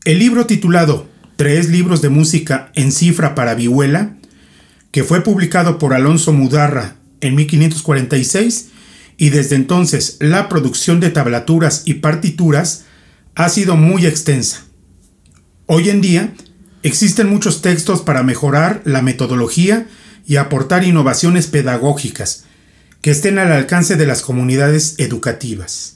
El 0.06 0.18
libro 0.18 0.46
titulado 0.46 1.06
Tres 1.36 1.68
libros 1.68 2.00
de 2.00 2.08
música 2.08 2.72
en 2.74 2.90
cifra 2.90 3.34
para 3.34 3.54
vihuela, 3.54 4.16
que 4.92 5.04
fue 5.04 5.22
publicado 5.22 5.78
por 5.78 5.92
Alonso 5.92 6.32
Mudarra 6.32 6.96
en 7.20 7.34
1546, 7.34 8.68
y 9.18 9.28
desde 9.28 9.56
entonces 9.56 10.16
la 10.20 10.48
producción 10.48 10.98
de 10.98 11.10
tablaturas 11.10 11.82
y 11.84 11.94
partituras 11.94 12.86
ha 13.34 13.50
sido 13.50 13.76
muy 13.76 14.06
extensa. 14.06 14.64
Hoy 15.66 15.90
en 15.90 16.00
día 16.00 16.32
existen 16.82 17.28
muchos 17.28 17.60
textos 17.60 18.00
para 18.00 18.22
mejorar 18.22 18.80
la 18.86 19.02
metodología 19.02 19.86
y 20.26 20.36
aportar 20.36 20.82
innovaciones 20.82 21.46
pedagógicas 21.46 22.44
que 23.02 23.10
estén 23.10 23.38
al 23.38 23.52
alcance 23.52 23.96
de 23.96 24.06
las 24.06 24.22
comunidades 24.22 24.94
educativas. 24.96 25.95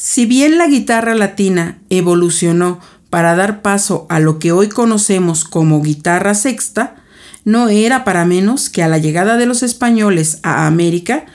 Si 0.00 0.26
bien 0.26 0.58
la 0.58 0.68
guitarra 0.68 1.16
latina 1.16 1.80
evolucionó 1.90 2.78
para 3.10 3.34
dar 3.34 3.62
paso 3.62 4.06
a 4.08 4.20
lo 4.20 4.38
que 4.38 4.52
hoy 4.52 4.68
conocemos 4.68 5.44
como 5.44 5.82
guitarra 5.82 6.36
sexta, 6.36 7.02
no 7.44 7.68
era 7.68 8.04
para 8.04 8.24
menos 8.24 8.70
que 8.70 8.84
a 8.84 8.88
la 8.88 8.98
llegada 8.98 9.36
de 9.36 9.46
los 9.46 9.64
españoles 9.64 10.38
a 10.44 10.68
América 10.68 11.26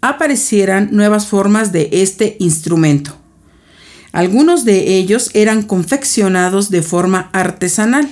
aparecieran 0.00 0.90
nuevas 0.92 1.26
formas 1.26 1.72
de 1.72 1.88
este 1.90 2.36
instrumento. 2.38 3.16
Algunos 4.12 4.64
de 4.64 4.98
ellos 4.98 5.30
eran 5.34 5.64
confeccionados 5.64 6.70
de 6.70 6.82
forma 6.82 7.28
artesanal 7.32 8.08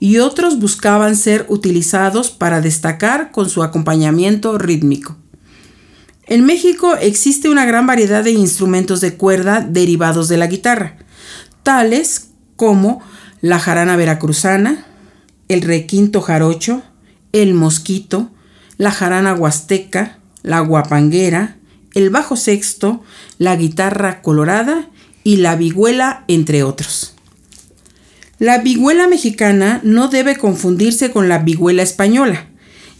y 0.00 0.18
otros 0.18 0.58
buscaban 0.58 1.14
ser 1.14 1.46
utilizados 1.48 2.32
para 2.32 2.60
destacar 2.60 3.30
con 3.30 3.48
su 3.48 3.62
acompañamiento 3.62 4.58
rítmico. 4.58 5.16
En 6.28 6.44
México 6.44 6.96
existe 6.96 7.48
una 7.48 7.64
gran 7.66 7.86
variedad 7.86 8.24
de 8.24 8.32
instrumentos 8.32 9.00
de 9.00 9.14
cuerda 9.14 9.60
derivados 9.60 10.28
de 10.28 10.36
la 10.36 10.48
guitarra, 10.48 10.96
tales 11.62 12.30
como 12.56 13.00
la 13.40 13.60
jarana 13.60 13.96
veracruzana, 13.96 14.86
el 15.48 15.62
requinto 15.62 16.20
jarocho, 16.20 16.82
el 17.32 17.54
mosquito, 17.54 18.30
la 18.76 18.90
jarana 18.90 19.34
huasteca, 19.34 20.18
la 20.42 20.58
guapanguera, 20.60 21.58
el 21.94 22.10
bajo 22.10 22.34
sexto, 22.34 23.04
la 23.38 23.54
guitarra 23.54 24.20
colorada 24.20 24.88
y 25.22 25.36
la 25.36 25.54
vihuela, 25.54 26.24
entre 26.26 26.64
otros. 26.64 27.14
La 28.38 28.58
vihuela 28.58 29.06
mexicana 29.06 29.80
no 29.84 30.08
debe 30.08 30.36
confundirse 30.36 31.12
con 31.12 31.28
la 31.28 31.38
vihuela 31.38 31.82
española, 31.82 32.48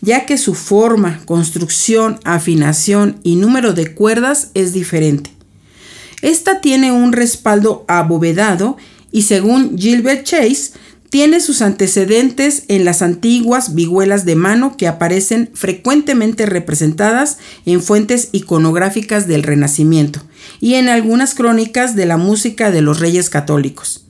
ya 0.07 0.25
que 0.25 0.39
su 0.39 0.55
forma, 0.55 1.21
construcción, 1.27 2.21
afinación 2.23 3.19
y 3.25 3.35
número 3.35 3.75
de 3.75 3.93
cuerdas 3.93 4.53
es 4.55 4.73
diferente. 4.73 5.33
Esta 6.23 6.61
tiene 6.61 6.93
un 6.93 7.13
respaldo 7.13 7.85
abovedado 7.89 8.77
y 9.11 9.23
según 9.23 9.77
Gilbert 9.77 10.23
Chase, 10.23 10.71
tiene 11.11 11.41
sus 11.41 11.61
antecedentes 11.61 12.65
en 12.69 12.85
las 12.85 13.03
antiguas 13.03 13.75
vihuelas 13.75 14.25
de 14.25 14.37
mano 14.37 14.77
que 14.77 14.87
aparecen 14.87 15.51
frecuentemente 15.55 16.47
representadas 16.47 17.39
en 17.65 17.83
fuentes 17.83 18.29
iconográficas 18.31 19.27
del 19.27 19.43
Renacimiento 19.43 20.21
y 20.61 20.75
en 20.75 20.89
algunas 20.89 21.35
crónicas 21.35 21.97
de 21.97 22.07
la 22.07 22.17
música 22.17 22.71
de 22.71 22.81
los 22.81 23.01
reyes 23.01 23.29
católicos 23.29 24.05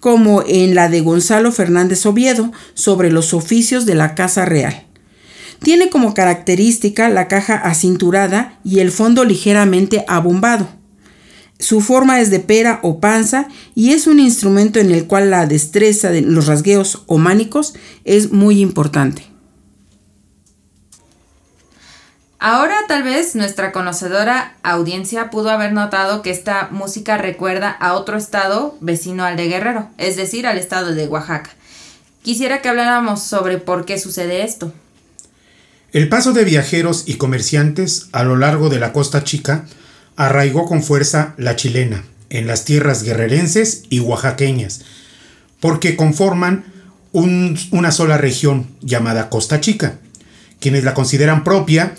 como 0.00 0.42
en 0.48 0.74
la 0.74 0.88
de 0.88 1.00
Gonzalo 1.00 1.52
Fernández 1.52 2.04
Oviedo 2.06 2.50
sobre 2.74 3.12
los 3.12 3.32
oficios 3.34 3.86
de 3.86 3.94
la 3.94 4.16
Casa 4.16 4.44
Real. 4.44 4.84
Tiene 5.62 5.90
como 5.90 6.12
característica 6.12 7.08
la 7.08 7.28
caja 7.28 7.54
acinturada 7.54 8.58
y 8.64 8.80
el 8.80 8.90
fondo 8.90 9.24
ligeramente 9.24 10.04
abombado. 10.08 10.68
Su 11.60 11.80
forma 11.80 12.20
es 12.20 12.30
de 12.30 12.40
pera 12.40 12.80
o 12.82 12.98
panza 12.98 13.46
y 13.76 13.92
es 13.92 14.08
un 14.08 14.18
instrumento 14.18 14.80
en 14.80 14.90
el 14.90 15.06
cual 15.06 15.30
la 15.30 15.46
destreza 15.46 16.10
de 16.10 16.22
los 16.22 16.48
rasgueos 16.48 17.04
o 17.06 17.18
mánicos 17.18 17.74
es 18.04 18.32
muy 18.32 18.60
importante. 18.60 19.24
Ahora 22.40 22.74
tal 22.88 23.04
vez 23.04 23.36
nuestra 23.36 23.70
conocedora 23.70 24.56
audiencia 24.64 25.30
pudo 25.30 25.50
haber 25.50 25.72
notado 25.72 26.22
que 26.22 26.30
esta 26.30 26.70
música 26.72 27.16
recuerda 27.16 27.70
a 27.70 27.92
otro 27.92 28.18
estado 28.18 28.76
vecino 28.80 29.24
al 29.24 29.36
de 29.36 29.46
Guerrero, 29.46 29.88
es 29.96 30.16
decir, 30.16 30.48
al 30.48 30.58
estado 30.58 30.92
de 30.92 31.06
Oaxaca. 31.06 31.50
Quisiera 32.22 32.60
que 32.60 32.68
habláramos 32.68 33.22
sobre 33.22 33.58
por 33.58 33.84
qué 33.84 33.96
sucede 33.96 34.42
esto. 34.42 34.72
El 35.92 36.08
paso 36.08 36.32
de 36.32 36.44
viajeros 36.44 37.04
y 37.06 37.14
comerciantes 37.14 38.08
a 38.12 38.24
lo 38.24 38.38
largo 38.38 38.70
de 38.70 38.80
la 38.80 38.94
costa 38.94 39.24
chica 39.24 39.66
arraigó 40.16 40.64
con 40.64 40.82
fuerza 40.82 41.34
la 41.36 41.54
chilena 41.54 42.02
en 42.30 42.46
las 42.46 42.64
tierras 42.64 43.02
guerrerenses 43.02 43.82
y 43.90 44.00
oaxaqueñas, 44.00 44.80
porque 45.60 45.94
conforman 45.94 46.64
una 47.12 47.92
sola 47.92 48.16
región 48.16 48.68
llamada 48.80 49.28
Costa 49.28 49.60
Chica, 49.60 49.98
quienes 50.60 50.82
la 50.82 50.94
consideran 50.94 51.44
propia 51.44 51.94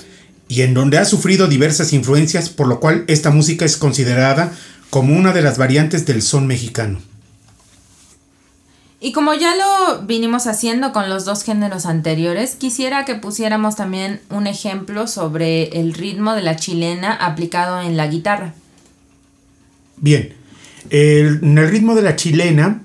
y 0.47 0.61
en 0.61 0.73
donde 0.73 0.97
ha 0.97 1.05
sufrido 1.05 1.47
diversas 1.47 1.93
influencias, 1.93 2.49
por 2.49 2.67
lo 2.67 2.79
cual 2.79 3.03
esta 3.05 3.29
música 3.29 3.63
es 3.63 3.77
considerada 3.77 4.51
como 4.89 5.15
una 5.15 5.33
de 5.33 5.43
las 5.43 5.59
variantes 5.59 6.07
del 6.07 6.23
son 6.23 6.47
mexicano. 6.47 6.99
Y 9.03 9.11
como 9.11 9.33
ya 9.33 9.53
lo 9.53 10.03
vinimos 10.03 10.47
haciendo 10.47 10.93
con 10.93 11.09
los 11.09 11.25
dos 11.25 11.43
géneros 11.43 11.85
anteriores, 11.85 12.55
quisiera 12.55 13.03
que 13.03 13.15
pusiéramos 13.15 13.75
también 13.75 14.21
un 14.29 14.47
ejemplo 14.47 15.07
sobre 15.07 15.77
el 15.77 15.93
ritmo 15.93 16.35
de 16.35 16.41
la 16.41 16.55
chilena 16.55 17.13
aplicado 17.13 17.81
en 17.81 17.97
la 17.97 18.07
guitarra. 18.07 18.53
Bien, 19.97 20.33
en 20.89 21.57
el 21.57 21.69
ritmo 21.69 21.95
de 21.95 22.01
la 22.01 22.15
chilena 22.15 22.81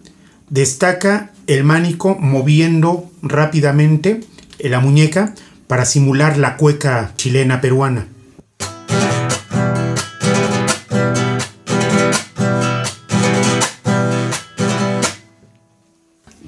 destaca 0.51 1.31
el 1.47 1.62
mánico 1.62 2.16
moviendo 2.19 3.09
rápidamente 3.23 4.23
la 4.59 4.81
muñeca 4.81 5.37
para 5.69 5.85
simular 5.85 6.37
la 6.37 6.57
cueca 6.57 7.12
chilena 7.14 7.61
peruana. 7.61 8.09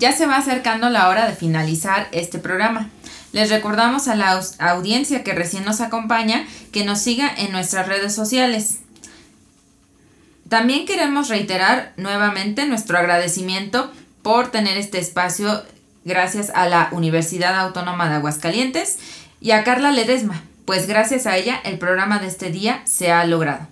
Ya 0.00 0.12
se 0.12 0.24
va 0.24 0.38
acercando 0.38 0.88
la 0.88 1.10
hora 1.10 1.28
de 1.28 1.36
finalizar 1.36 2.08
este 2.10 2.38
programa. 2.38 2.88
Les 3.32 3.50
recordamos 3.50 4.08
a 4.08 4.14
la 4.14 4.40
audiencia 4.58 5.22
que 5.22 5.34
recién 5.34 5.66
nos 5.66 5.82
acompaña 5.82 6.46
que 6.72 6.86
nos 6.86 7.00
siga 7.00 7.30
en 7.36 7.52
nuestras 7.52 7.86
redes 7.86 8.14
sociales. 8.14 8.78
También 10.48 10.86
queremos 10.86 11.28
reiterar 11.28 11.92
nuevamente 11.98 12.66
nuestro 12.66 12.96
agradecimiento 12.96 13.92
por 14.22 14.50
tener 14.50 14.78
este 14.78 14.98
espacio 14.98 15.62
gracias 16.06 16.50
a 16.54 16.66
la 16.66 16.88
Universidad 16.92 17.60
Autónoma 17.60 18.08
de 18.08 18.16
Aguascalientes 18.16 18.98
y 19.38 19.50
a 19.50 19.64
Carla 19.64 19.92
Ledesma, 19.92 20.42
pues 20.64 20.86
gracias 20.86 21.26
a 21.26 21.36
ella 21.36 21.60
el 21.62 21.78
programa 21.78 22.20
de 22.20 22.28
este 22.28 22.50
día 22.50 22.80
se 22.86 23.12
ha 23.12 23.22
logrado. 23.26 23.68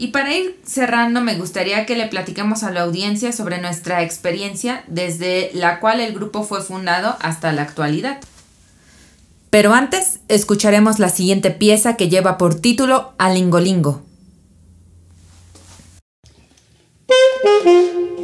Y 0.00 0.08
para 0.08 0.34
ir 0.34 0.58
cerrando, 0.64 1.20
me 1.20 1.36
gustaría 1.36 1.84
que 1.84 1.94
le 1.94 2.06
platiquemos 2.06 2.62
a 2.62 2.70
la 2.70 2.80
audiencia 2.80 3.32
sobre 3.32 3.60
nuestra 3.60 4.02
experiencia 4.02 4.82
desde 4.86 5.50
la 5.52 5.78
cual 5.78 6.00
el 6.00 6.14
grupo 6.14 6.42
fue 6.42 6.62
fundado 6.62 7.18
hasta 7.20 7.52
la 7.52 7.60
actualidad. 7.60 8.18
Pero 9.50 9.74
antes, 9.74 10.20
escucharemos 10.28 11.00
la 11.00 11.10
siguiente 11.10 11.50
pieza 11.50 11.96
que 11.96 12.08
lleva 12.08 12.38
por 12.38 12.54
título 12.54 13.12
Alingolingo. 13.18 14.02
peleando 17.50 18.20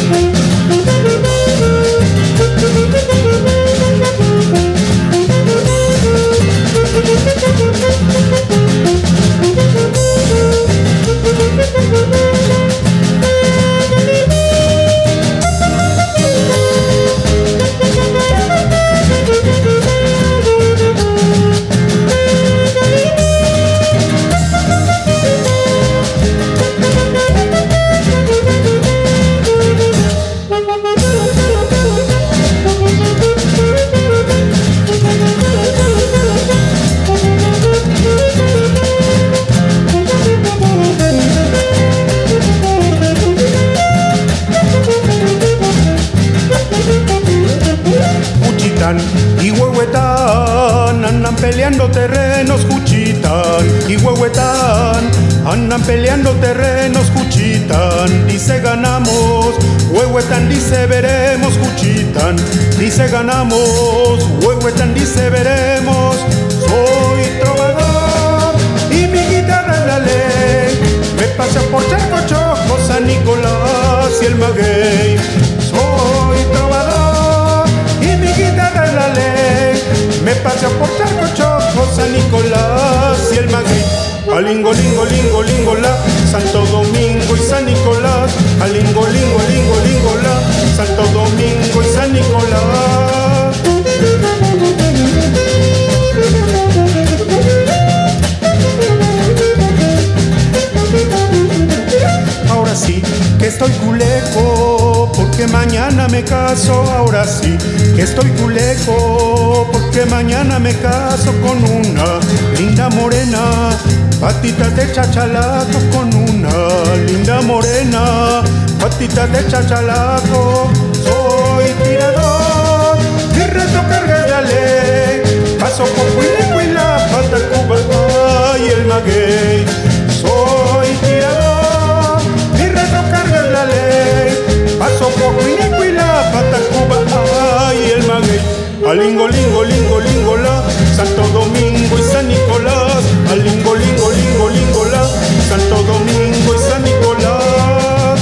Alingo, 138.94 139.26
lingo, 139.26 139.64
lingo, 139.64 140.00
lingo, 140.00 140.36
la, 140.36 140.62
Santo 140.94 141.26
Domingo 141.32 141.98
y 141.98 142.02
San 142.12 142.28
Nicolás. 142.28 143.02
Alingo, 143.28 143.74
lingo, 143.74 144.12
lingo, 144.12 144.48
lingo, 144.50 144.84
la, 144.84 145.04
Santo 145.48 145.82
Domingo 145.82 146.54
y 146.54 146.58
San 146.70 146.84
Nicolás. 146.84 148.20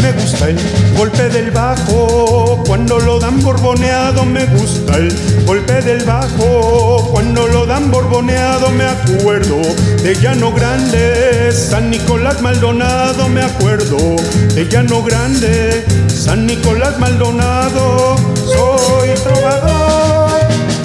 Me 0.00 0.12
gusta 0.12 0.48
el 0.48 0.58
golpe 0.96 1.28
del 1.28 1.50
bajo 1.50 2.62
cuando 2.68 3.00
lo 3.00 3.18
dan 3.18 3.42
borboneado. 3.42 4.24
Me 4.24 4.46
gusta 4.46 4.96
el 4.96 5.12
golpe 5.44 5.82
del 5.82 6.04
bajo 6.04 6.59
Me 8.80 8.86
acuerdo 8.86 9.60
de 10.02 10.14
Llano 10.14 10.54
Grande, 10.54 11.52
San 11.52 11.90
Nicolás 11.90 12.40
Maldonado. 12.40 13.28
Me 13.28 13.42
acuerdo 13.42 13.98
de 14.54 14.66
Llano 14.70 15.02
Grande, 15.02 15.84
San 16.08 16.46
Nicolás 16.46 16.98
Maldonado. 16.98 18.16
Soy 18.36 19.10
trovador 19.22 20.30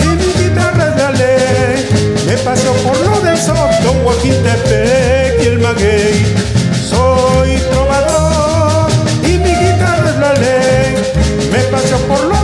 y 0.04 0.08
mi 0.08 0.26
guitarra 0.26 0.90
es 0.90 0.96
de 0.98 1.12
ley. 1.20 1.86
Me 2.28 2.38
paso 2.40 2.74
por 2.84 3.00
lo 3.00 3.22
del 3.22 3.38
Soto, 3.38 3.94
Huajintepec 4.04 5.42
y 5.42 5.48
el 5.48 5.60
Maguey. 5.60 6.36
Soy 6.90 7.56
trovador 7.72 8.92
y 9.24 9.38
mi 9.38 9.56
guitarra 9.56 10.10
es 10.10 10.18
la 10.20 10.34
ley. 10.34 10.96
Me 11.50 11.60
paso 11.72 11.98
por 12.10 12.22
lo 12.26 12.35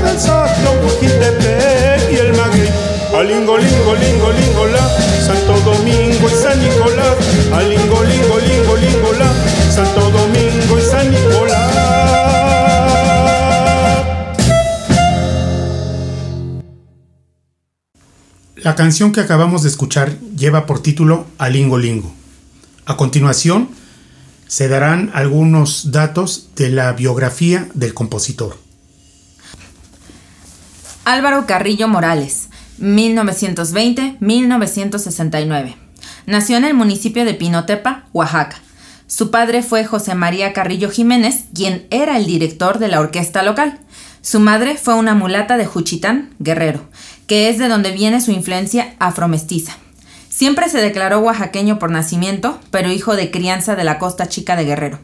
Alingo, 3.42 3.58
lingo, 3.58 3.96
lingo, 3.96 4.32
lingo, 4.34 4.68
la, 4.68 4.88
Santo 5.26 5.60
Domingo 5.62 6.28
y 6.28 6.32
San 6.32 6.60
Nicolás. 6.60 7.18
Alingo, 7.52 8.04
lingo, 8.04 8.40
lingo, 8.40 8.78
lingo, 8.78 9.14
la, 9.14 9.34
Santo 9.72 10.12
Domingo 10.12 10.78
y 10.78 10.82
San 10.84 11.10
Nicolás. 11.10 11.74
La 18.58 18.76
canción 18.76 19.12
que 19.12 19.22
acabamos 19.22 19.64
de 19.64 19.70
escuchar 19.70 20.20
lleva 20.38 20.68
por 20.68 20.84
título 20.84 21.26
Alingo 21.40 21.80
Lingo. 21.80 22.14
A 22.86 22.96
continuación, 22.96 23.72
se 24.48 24.68
darán 24.68 25.10
algunos 25.16 25.92
datos 25.92 26.50
de 26.56 26.70
la 26.70 26.94
biografía 26.94 27.68
del 27.74 27.96
compositor. 27.96 28.60
Álvaro 31.06 31.48
Carrillo 31.48 31.88
Morales, 31.88 32.41
1920-1969. 32.82 35.76
Nació 36.26 36.58
en 36.58 36.66
el 36.66 36.74
municipio 36.74 37.24
de 37.26 37.34
Pinotepa, 37.34 38.06
Oaxaca. 38.14 38.58
Su 39.08 39.32
padre 39.32 39.64
fue 39.64 39.86
José 39.86 40.16
María 40.16 40.54
Carrillo 40.54 40.90
Jiménez, 40.90 41.46
quien 41.54 41.86
era 41.90 42.18
el 42.18 42.26
director 42.26 42.80
de 42.80 42.88
la 42.88 43.00
orquesta 43.00 43.44
local. 43.44 43.80
Su 44.22 44.40
madre 44.40 44.78
fue 44.78 44.96
una 44.96 45.16
mulata 45.16 45.58
de 45.58 45.66
Juchitán, 45.66 46.34
Guerrero, 46.40 46.90
que 47.28 47.50
es 47.50 47.58
de 47.58 47.68
donde 47.68 47.92
viene 47.92 48.22
su 48.22 48.32
influencia 48.32 48.96
afromestiza. 49.00 49.74
Siempre 50.30 50.70
se 50.70 50.82
declaró 50.82 51.20
oaxaqueño 51.20 51.78
por 51.78 51.92
nacimiento, 51.92 52.60
pero 52.72 52.92
hijo 52.92 53.16
de 53.16 53.32
crianza 53.32 53.76
de 53.76 53.84
la 53.84 54.00
costa 54.00 54.30
chica 54.30 54.56
de 54.56 54.66
Guerrero. 54.66 55.00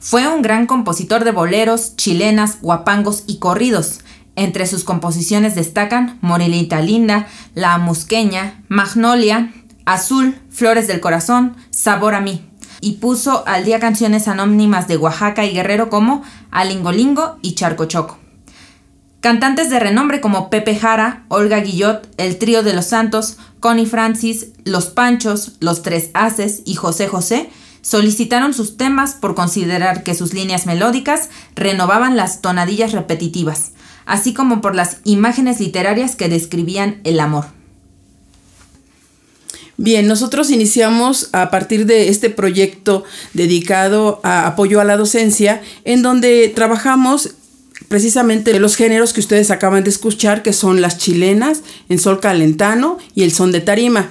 Fue 0.00 0.26
un 0.28 0.40
gran 0.40 0.66
compositor 0.66 1.24
de 1.24 1.32
boleros, 1.32 1.96
chilenas, 1.96 2.58
guapangos 2.62 3.24
y 3.26 3.38
corridos. 3.38 4.00
Entre 4.36 4.66
sus 4.66 4.84
composiciones 4.84 5.54
destacan 5.54 6.18
Morelita 6.20 6.80
Linda, 6.80 7.26
La 7.54 7.74
Amusqueña, 7.74 8.62
Magnolia, 8.68 9.52
Azul, 9.86 10.38
Flores 10.50 10.86
del 10.86 11.00
Corazón, 11.00 11.56
Sabor 11.70 12.14
a 12.14 12.20
mí. 12.20 12.48
Y 12.82 12.94
puso 12.94 13.46
al 13.46 13.64
día 13.64 13.80
canciones 13.80 14.28
anónimas 14.28 14.86
de 14.88 14.98
Oaxaca 14.98 15.46
y 15.46 15.52
Guerrero 15.52 15.88
como 15.88 16.22
Alingolingo 16.50 17.38
y 17.40 17.54
Charcochoco. 17.54 18.18
Cantantes 19.20 19.70
de 19.70 19.80
renombre 19.80 20.20
como 20.20 20.50
Pepe 20.50 20.76
Jara, 20.76 21.24
Olga 21.28 21.58
Guillot, 21.60 22.08
El 22.18 22.38
Trío 22.38 22.62
de 22.62 22.74
los 22.74 22.86
Santos, 22.86 23.38
Connie 23.58 23.86
Francis, 23.86 24.48
Los 24.64 24.86
Panchos, 24.86 25.56
Los 25.60 25.82
Tres 25.82 26.10
Haces 26.12 26.62
y 26.66 26.74
José 26.74 27.08
José 27.08 27.50
solicitaron 27.80 28.52
sus 28.52 28.76
temas 28.76 29.14
por 29.14 29.36
considerar 29.36 30.02
que 30.02 30.16
sus 30.16 30.34
líneas 30.34 30.66
melódicas 30.66 31.30
renovaban 31.54 32.16
las 32.16 32.42
tonadillas 32.42 32.90
repetitivas, 32.90 33.72
así 34.06 34.32
como 34.32 34.60
por 34.60 34.74
las 34.74 34.98
imágenes 35.04 35.60
literarias 35.60 36.16
que 36.16 36.28
describían 36.28 37.00
el 37.04 37.20
amor. 37.20 37.46
Bien, 39.78 40.06
nosotros 40.06 40.50
iniciamos 40.50 41.28
a 41.32 41.50
partir 41.50 41.84
de 41.84 42.08
este 42.08 42.30
proyecto 42.30 43.04
dedicado 43.34 44.20
a 44.22 44.46
apoyo 44.46 44.80
a 44.80 44.84
la 44.84 44.96
docencia, 44.96 45.60
en 45.84 46.00
donde 46.00 46.50
trabajamos 46.54 47.34
precisamente 47.88 48.58
los 48.58 48.74
géneros 48.74 49.12
que 49.12 49.20
ustedes 49.20 49.50
acaban 49.50 49.84
de 49.84 49.90
escuchar, 49.90 50.42
que 50.42 50.54
son 50.54 50.80
las 50.80 50.96
chilenas, 50.96 51.62
en 51.90 51.98
sol 51.98 52.20
calentano 52.20 52.96
y 53.14 53.22
el 53.22 53.32
son 53.32 53.52
de 53.52 53.60
tarima. 53.60 54.10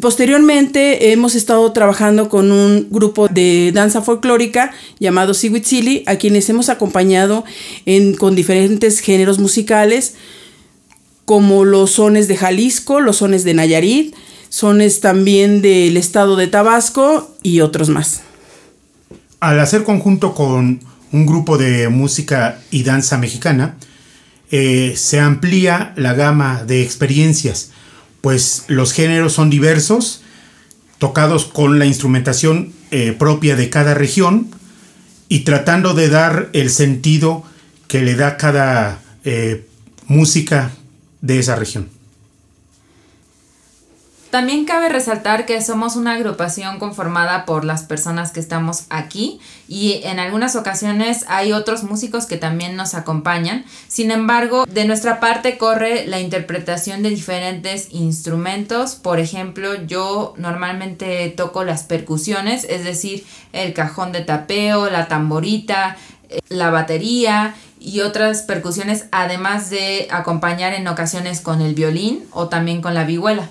Posteriormente 0.00 1.12
hemos 1.12 1.34
estado 1.34 1.70
trabajando 1.72 2.30
con 2.30 2.52
un 2.52 2.88
grupo 2.90 3.28
de 3.28 3.70
danza 3.74 4.00
folclórica 4.00 4.72
llamado 4.98 5.34
Siwitzili, 5.34 6.04
a 6.06 6.16
quienes 6.16 6.48
hemos 6.48 6.70
acompañado 6.70 7.44
con 8.18 8.34
diferentes 8.34 9.00
géneros 9.00 9.38
musicales, 9.38 10.14
como 11.26 11.64
los 11.64 11.92
sones 11.92 12.28
de 12.28 12.36
Jalisco, 12.36 13.00
los 13.00 13.18
sones 13.18 13.44
de 13.44 13.54
Nayarit, 13.54 14.14
sones 14.48 15.00
también 15.00 15.60
del 15.60 15.96
estado 15.98 16.36
de 16.36 16.46
Tabasco 16.46 17.34
y 17.42 17.60
otros 17.60 17.90
más. 17.90 18.22
Al 19.40 19.60
hacer 19.60 19.84
conjunto 19.84 20.34
con 20.34 20.80
un 21.12 21.26
grupo 21.26 21.58
de 21.58 21.90
música 21.90 22.62
y 22.70 22.84
danza 22.84 23.18
mexicana, 23.18 23.76
eh, 24.50 24.94
se 24.96 25.20
amplía 25.20 25.92
la 25.96 26.14
gama 26.14 26.64
de 26.64 26.82
experiencias, 26.82 27.70
pues 28.24 28.64
los 28.68 28.94
géneros 28.94 29.34
son 29.34 29.50
diversos, 29.50 30.22
tocados 30.96 31.44
con 31.44 31.78
la 31.78 31.84
instrumentación 31.84 32.72
eh, 32.90 33.12
propia 33.12 33.54
de 33.54 33.68
cada 33.68 33.92
región 33.92 34.48
y 35.28 35.40
tratando 35.40 35.92
de 35.92 36.08
dar 36.08 36.48
el 36.54 36.70
sentido 36.70 37.44
que 37.86 38.00
le 38.00 38.14
da 38.14 38.38
cada 38.38 39.02
eh, 39.24 39.66
música 40.06 40.70
de 41.20 41.38
esa 41.38 41.54
región. 41.54 41.90
También 44.34 44.64
cabe 44.64 44.88
resaltar 44.88 45.46
que 45.46 45.62
somos 45.62 45.94
una 45.94 46.14
agrupación 46.14 46.80
conformada 46.80 47.44
por 47.44 47.64
las 47.64 47.84
personas 47.84 48.32
que 48.32 48.40
estamos 48.40 48.86
aquí 48.90 49.38
y 49.68 50.00
en 50.02 50.18
algunas 50.18 50.56
ocasiones 50.56 51.24
hay 51.28 51.52
otros 51.52 51.84
músicos 51.84 52.26
que 52.26 52.36
también 52.36 52.74
nos 52.74 52.94
acompañan. 52.94 53.64
Sin 53.86 54.10
embargo, 54.10 54.66
de 54.66 54.86
nuestra 54.86 55.20
parte 55.20 55.56
corre 55.56 56.08
la 56.08 56.18
interpretación 56.18 57.04
de 57.04 57.10
diferentes 57.10 57.92
instrumentos. 57.92 58.96
Por 58.96 59.20
ejemplo, 59.20 59.76
yo 59.86 60.34
normalmente 60.36 61.28
toco 61.28 61.62
las 61.62 61.84
percusiones, 61.84 62.64
es 62.68 62.82
decir, 62.82 63.24
el 63.52 63.72
cajón 63.72 64.10
de 64.10 64.22
tapeo, 64.22 64.90
la 64.90 65.06
tamborita, 65.06 65.96
eh, 66.28 66.40
la 66.48 66.70
batería 66.70 67.54
y 67.78 68.00
otras 68.00 68.42
percusiones, 68.42 69.04
además 69.12 69.70
de 69.70 70.08
acompañar 70.10 70.74
en 70.74 70.88
ocasiones 70.88 71.40
con 71.40 71.60
el 71.60 71.76
violín 71.76 72.24
o 72.32 72.48
también 72.48 72.82
con 72.82 72.94
la 72.94 73.04
vihuela. 73.04 73.48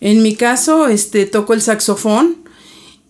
En 0.00 0.22
mi 0.22 0.36
caso, 0.36 0.88
este, 0.88 1.26
toco 1.26 1.54
el 1.54 1.62
saxofón 1.62 2.36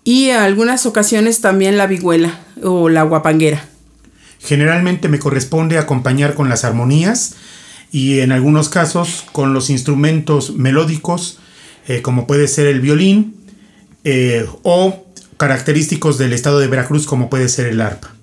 y 0.05 0.31
en 0.31 0.37
algunas 0.37 0.87
ocasiones 0.87 1.41
también 1.41 1.77
la 1.77 1.87
vihuela 1.87 2.41
o 2.63 2.89
la 2.89 3.03
guapanguera. 3.03 3.69
Generalmente 4.39 5.09
me 5.09 5.19
corresponde 5.19 5.79
acompañar 5.79 6.35
con 6.35 6.49
las 6.49 6.65
armonías 6.65 7.35
y 7.91 8.21
en 8.21 8.31
algunos 8.31 8.69
casos 8.69 9.25
con 9.33 9.53
los 9.53 9.71
instrumentos 9.71 10.55
melódicos, 10.55 11.39
eh, 11.89 12.03
como 12.03 12.27
puede 12.27 12.47
ser 12.47 12.67
el 12.67 12.81
violín, 12.81 13.35
eh, 14.05 14.47
o 14.63 15.05
característicos 15.37 16.19
del 16.19 16.33
estado 16.33 16.61
de 16.61 16.69
Veracruz, 16.69 17.07
como 17.07 17.29
puede 17.29 17.49
ser 17.49 17.67
el 17.67 17.81
arpa. 17.81 18.15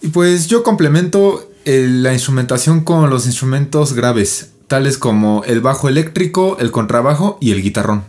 Y 0.00 0.08
pues 0.08 0.46
yo 0.46 0.62
complemento 0.62 1.50
eh, 1.64 1.86
la 1.88 2.12
instrumentación 2.12 2.84
con 2.84 3.10
los 3.10 3.26
instrumentos 3.26 3.94
graves, 3.94 4.51
tales 4.72 4.96
como 4.96 5.44
el 5.44 5.60
bajo 5.60 5.90
eléctrico, 5.90 6.56
el 6.58 6.70
contrabajo 6.70 7.36
y 7.42 7.50
el 7.50 7.60
guitarrón. 7.60 8.04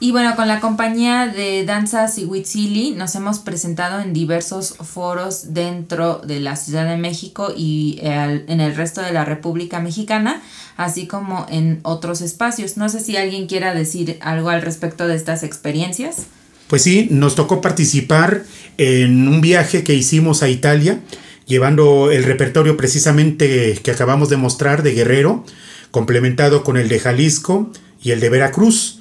Y 0.00 0.10
bueno, 0.10 0.34
con 0.34 0.48
la 0.48 0.58
compañía 0.58 1.28
de 1.28 1.64
Danzas 1.64 2.18
y 2.18 2.24
Huitzili 2.24 2.90
nos 2.90 3.14
hemos 3.14 3.38
presentado 3.38 4.00
en 4.00 4.12
diversos 4.12 4.74
foros 4.78 5.54
dentro 5.54 6.18
de 6.18 6.40
la 6.40 6.56
Ciudad 6.56 6.88
de 6.88 6.96
México 6.96 7.52
y 7.56 8.00
eh, 8.02 8.44
en 8.48 8.60
el 8.60 8.74
resto 8.74 9.00
de 9.00 9.12
la 9.12 9.24
República 9.24 9.78
Mexicana, 9.78 10.42
así 10.76 11.06
como 11.06 11.46
en 11.48 11.78
otros 11.84 12.20
espacios. 12.20 12.76
No 12.76 12.88
sé 12.88 12.98
si 12.98 13.16
alguien 13.16 13.46
quiera 13.46 13.74
decir 13.74 14.18
algo 14.22 14.48
al 14.48 14.60
respecto 14.60 15.06
de 15.06 15.14
estas 15.14 15.44
experiencias. 15.44 16.26
Pues 16.66 16.82
sí, 16.82 17.06
nos 17.12 17.36
tocó 17.36 17.60
participar 17.60 18.42
en 18.76 19.28
un 19.28 19.40
viaje 19.40 19.84
que 19.84 19.94
hicimos 19.94 20.42
a 20.42 20.48
Italia, 20.48 20.98
llevando 21.46 22.10
el 22.10 22.24
repertorio 22.24 22.76
precisamente 22.76 23.78
que 23.82 23.90
acabamos 23.90 24.28
de 24.28 24.36
mostrar 24.36 24.82
de 24.82 24.92
Guerrero, 24.92 25.44
complementado 25.90 26.64
con 26.64 26.76
el 26.76 26.88
de 26.88 26.98
Jalisco 26.98 27.70
y 28.02 28.10
el 28.10 28.20
de 28.20 28.30
Veracruz. 28.30 28.98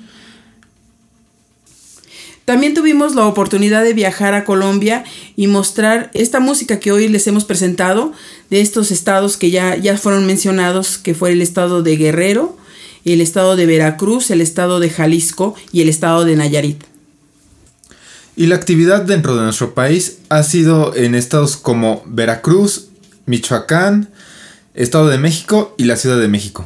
También 2.46 2.74
tuvimos 2.74 3.16
la 3.16 3.28
oportunidad 3.28 3.84
de 3.84 3.94
viajar 3.94 4.34
a 4.34 4.44
Colombia 4.44 5.04
y 5.36 5.48
mostrar 5.48 6.12
esta 6.14 6.39
música 6.39 6.80
que 6.80 6.92
hoy 6.92 7.08
les 7.08 7.28
hemos 7.28 7.46
presentado 7.46 8.14
de 8.50 8.62
estos 8.62 8.92
estados 8.92 9.38
que 9.38 9.52
ya, 9.52 9.78
ya 9.78 9.98
fueron 9.98 10.26
mencionados, 10.26 10.98
que 10.98 11.14
fue 11.14 11.32
el 11.32 11.42
estado 11.42 11.84
de 11.84 11.96
Guerrero, 11.98 12.58
el 13.06 13.22
estado 13.22 13.56
de 13.56 13.68
Veracruz, 13.68 14.32
el 14.32 14.42
estado 14.42 14.80
de 14.80 14.89
Jalisco 14.89 15.56
y 15.72 15.82
el 15.82 15.89
estado 15.89 16.26
de 16.26 16.36
Nayarit. 16.36 16.91
Y 18.42 18.48
la 18.48 18.56
actividad 18.56 19.04
dentro 19.04 19.36
de 19.36 19.44
nuestro 19.44 19.76
país 19.76 20.18
ha 20.30 20.42
sido 20.42 20.96
en 20.96 21.14
estados 21.14 21.58
como 21.58 22.02
Veracruz, 22.08 22.88
Michoacán, 23.28 24.10
Estado 24.74 25.10
de 25.10 25.20
México 25.20 25.76
y 25.78 25.84
la 25.84 25.96
Ciudad 25.96 26.20
de 26.20 26.28
México. 26.28 26.66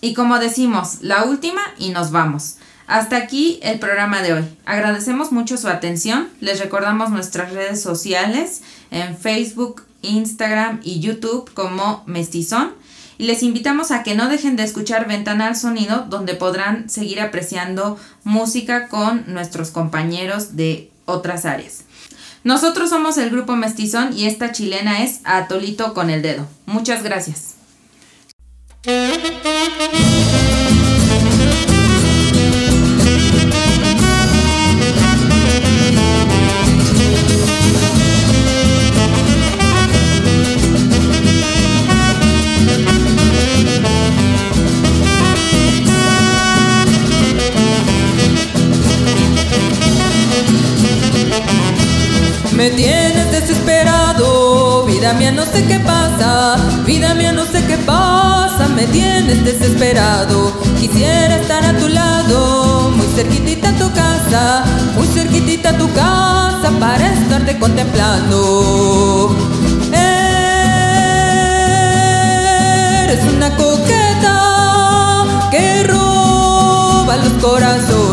Y 0.00 0.14
como 0.14 0.38
decimos, 0.38 0.98
la 1.00 1.24
última 1.24 1.60
y 1.76 1.88
nos 1.88 2.12
vamos. 2.12 2.58
Hasta 2.86 3.16
aquí 3.16 3.58
el 3.64 3.80
programa 3.80 4.22
de 4.22 4.34
hoy. 4.34 4.44
Agradecemos 4.64 5.32
mucho 5.32 5.56
su 5.56 5.66
atención. 5.66 6.28
Les 6.40 6.60
recordamos 6.60 7.10
nuestras 7.10 7.50
redes 7.50 7.82
sociales 7.82 8.62
en 8.92 9.18
Facebook, 9.18 9.82
Instagram 10.06 10.80
y 10.82 11.00
YouTube 11.00 11.52
como 11.52 12.02
Mestizón. 12.06 12.74
Y 13.18 13.24
les 13.24 13.42
invitamos 13.42 13.90
a 13.90 14.02
que 14.02 14.14
no 14.14 14.28
dejen 14.28 14.56
de 14.56 14.62
escuchar 14.62 15.08
Ventana 15.08 15.48
al 15.48 15.56
Sonido, 15.56 16.06
donde 16.08 16.34
podrán 16.34 16.90
seguir 16.90 17.20
apreciando 17.20 17.98
música 18.24 18.88
con 18.88 19.24
nuestros 19.32 19.70
compañeros 19.70 20.56
de 20.56 20.90
otras 21.06 21.44
áreas. 21.44 21.84
Nosotros 22.44 22.90
somos 22.90 23.18
el 23.18 23.30
grupo 23.30 23.56
Mestizón 23.56 24.16
y 24.16 24.26
esta 24.26 24.52
chilena 24.52 25.02
es 25.02 25.20
Atolito 25.24 25.94
con 25.94 26.10
el 26.10 26.22
dedo. 26.22 26.46
Muchas 26.66 27.02
gracias. 27.02 27.54
Me 52.56 52.70
tienes 52.70 53.30
desesperado, 53.30 54.86
vida 54.86 55.12
mía 55.12 55.30
no 55.30 55.44
sé 55.44 55.62
qué 55.66 55.78
pasa, 55.78 56.56
vida 56.86 57.12
mía 57.12 57.30
no 57.30 57.44
sé 57.44 57.62
qué 57.66 57.76
pasa, 57.76 58.66
me 58.74 58.86
tienes 58.86 59.44
desesperado. 59.44 60.54
Quisiera 60.80 61.36
estar 61.36 61.62
a 61.62 61.76
tu 61.76 61.86
lado, 61.86 62.92
muy 62.96 63.06
cerquitita 63.14 63.72
tu 63.72 63.92
casa, 63.92 64.64
muy 64.96 65.06
cerquitita 65.06 65.76
tu 65.76 65.92
casa 65.92 66.70
para 66.80 67.12
estarte 67.12 67.58
contemplando. 67.58 69.36
Eres 73.04 73.20
una 73.34 73.54
coqueta 73.54 75.26
que 75.50 75.84
roba 75.84 77.16
los 77.18 77.34
corazones. 77.34 78.05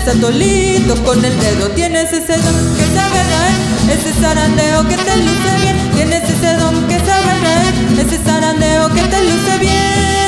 Me 0.00 0.06
des 0.06 0.16
atolito 0.16 0.94
con 1.04 1.24
el 1.24 1.38
dedo. 1.40 1.68
Tienes 1.70 2.12
ese 2.12 2.36
don 2.36 2.76
que 2.76 2.84
sabe 2.94 3.22
reír, 3.22 3.98
ese 3.98 4.12
zarandeo 4.20 4.88
que 4.88 4.96
te 4.96 5.16
luce 5.16 5.56
bien. 5.62 5.90
Tienes 5.94 6.28
ese 6.28 6.54
don 6.56 6.86
que 6.88 6.98
sabe 6.98 7.32
reír, 7.42 8.00
ese 8.00 8.18
zarandeo 8.18 8.88
que 8.88 9.02
te 9.02 9.24
luce 9.24 9.58
bien. 9.60 10.19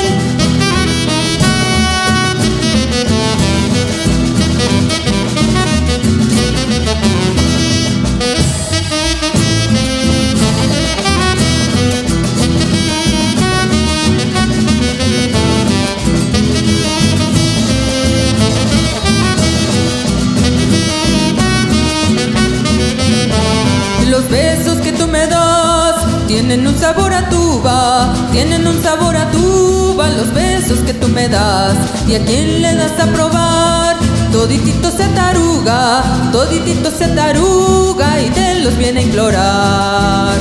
Tienen 26.53 26.67
un 26.67 26.79
sabor 26.79 27.11
a 27.11 27.27
tuba, 27.29 28.13
tienen 28.31 28.67
un 28.67 28.79
sabor 28.83 29.17
a 29.17 29.31
tuba. 29.31 30.07
Los 30.09 30.31
besos 30.31 30.81
que 30.85 30.93
tú 30.93 31.07
me 31.07 31.27
das 31.27 31.75
y 32.07 32.13
a 32.13 32.23
quien 32.23 32.61
le 32.61 32.75
das 32.75 32.99
a 32.99 33.07
probar, 33.07 33.95
toditito 34.31 34.91
se 34.91 35.07
taruga, 35.15 36.03
toditito 36.31 36.91
se 36.91 37.07
taruga 37.07 38.21
y 38.21 38.29
te 38.29 38.59
los 38.59 38.77
viene 38.77 38.99
a 38.99 39.03
implorar. 39.03 40.35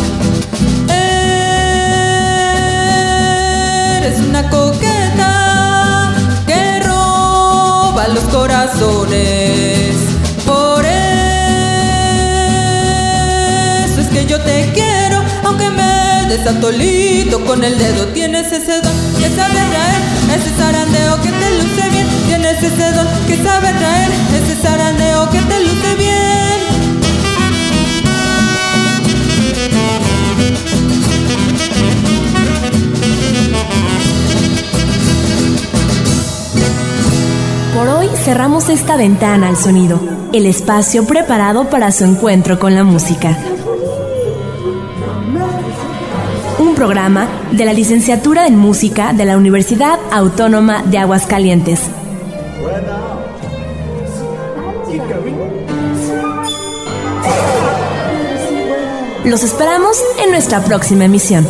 Eres 3.97 4.21
una 4.21 4.51
coqueta 4.51 6.13
que 6.47 6.81
roba 6.81 8.07
los 8.09 8.25
corazones. 8.25 9.92
Que 14.13 14.27
yo 14.27 14.39
te 14.41 14.71
quiero, 14.75 15.23
aunque 15.45 15.71
me 15.71 16.27
des 16.29 16.47
atolito 16.47 17.45
con 17.45 17.65
el 17.65 17.79
dedo. 17.79 18.07
Tienes 18.09 18.53
ese 18.53 18.81
don 18.81 18.93
que 19.19 19.29
sabe 19.31 19.55
traer, 19.55 20.03
ese 20.37 20.51
zarandeo 20.57 21.21
que 21.23 21.31
te 21.31 21.51
luce 21.59 21.91
bien. 21.91 22.07
Tienes 22.27 22.63
ese 22.63 22.93
don 22.93 23.07
que 23.27 23.37
sabe 23.43 23.69
traer, 23.73 24.11
ese 24.43 24.57
zarandeo 24.57 25.31
que 25.31 25.39
te 25.39 25.61
luce 25.61 25.95
bien. 25.97 26.13
Por 37.75 37.89
hoy 37.89 38.09
cerramos 38.25 38.69
esta 38.69 38.97
ventana 38.97 39.49
al 39.49 39.57
sonido, 39.57 40.01
el 40.33 40.47
espacio 40.47 41.07
preparado 41.07 41.71
para 41.71 41.91
su 41.91 42.05
encuentro 42.05 42.59
con 42.59 42.75
la 42.75 42.85
música. 42.85 43.37
Programa 46.83 47.29
de 47.53 47.65
la 47.65 47.73
Licenciatura 47.73 48.49
en 48.49 48.59
Música 48.59 49.13
de 49.13 49.25
la 49.25 49.37
Universidad 49.37 50.01
Autónoma 50.11 50.83
de 50.83 50.99
Aguascalientes. 50.99 51.81
Los 59.25 59.45
esperamos 59.45 59.97
en 60.25 60.33
nuestra 60.33 60.59
próxima 60.65 61.05
emisión. 61.05 61.47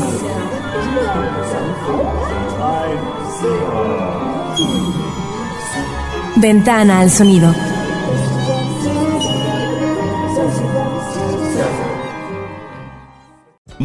Ventana 6.36 7.00
al 7.00 7.10
sonido. 7.10 7.54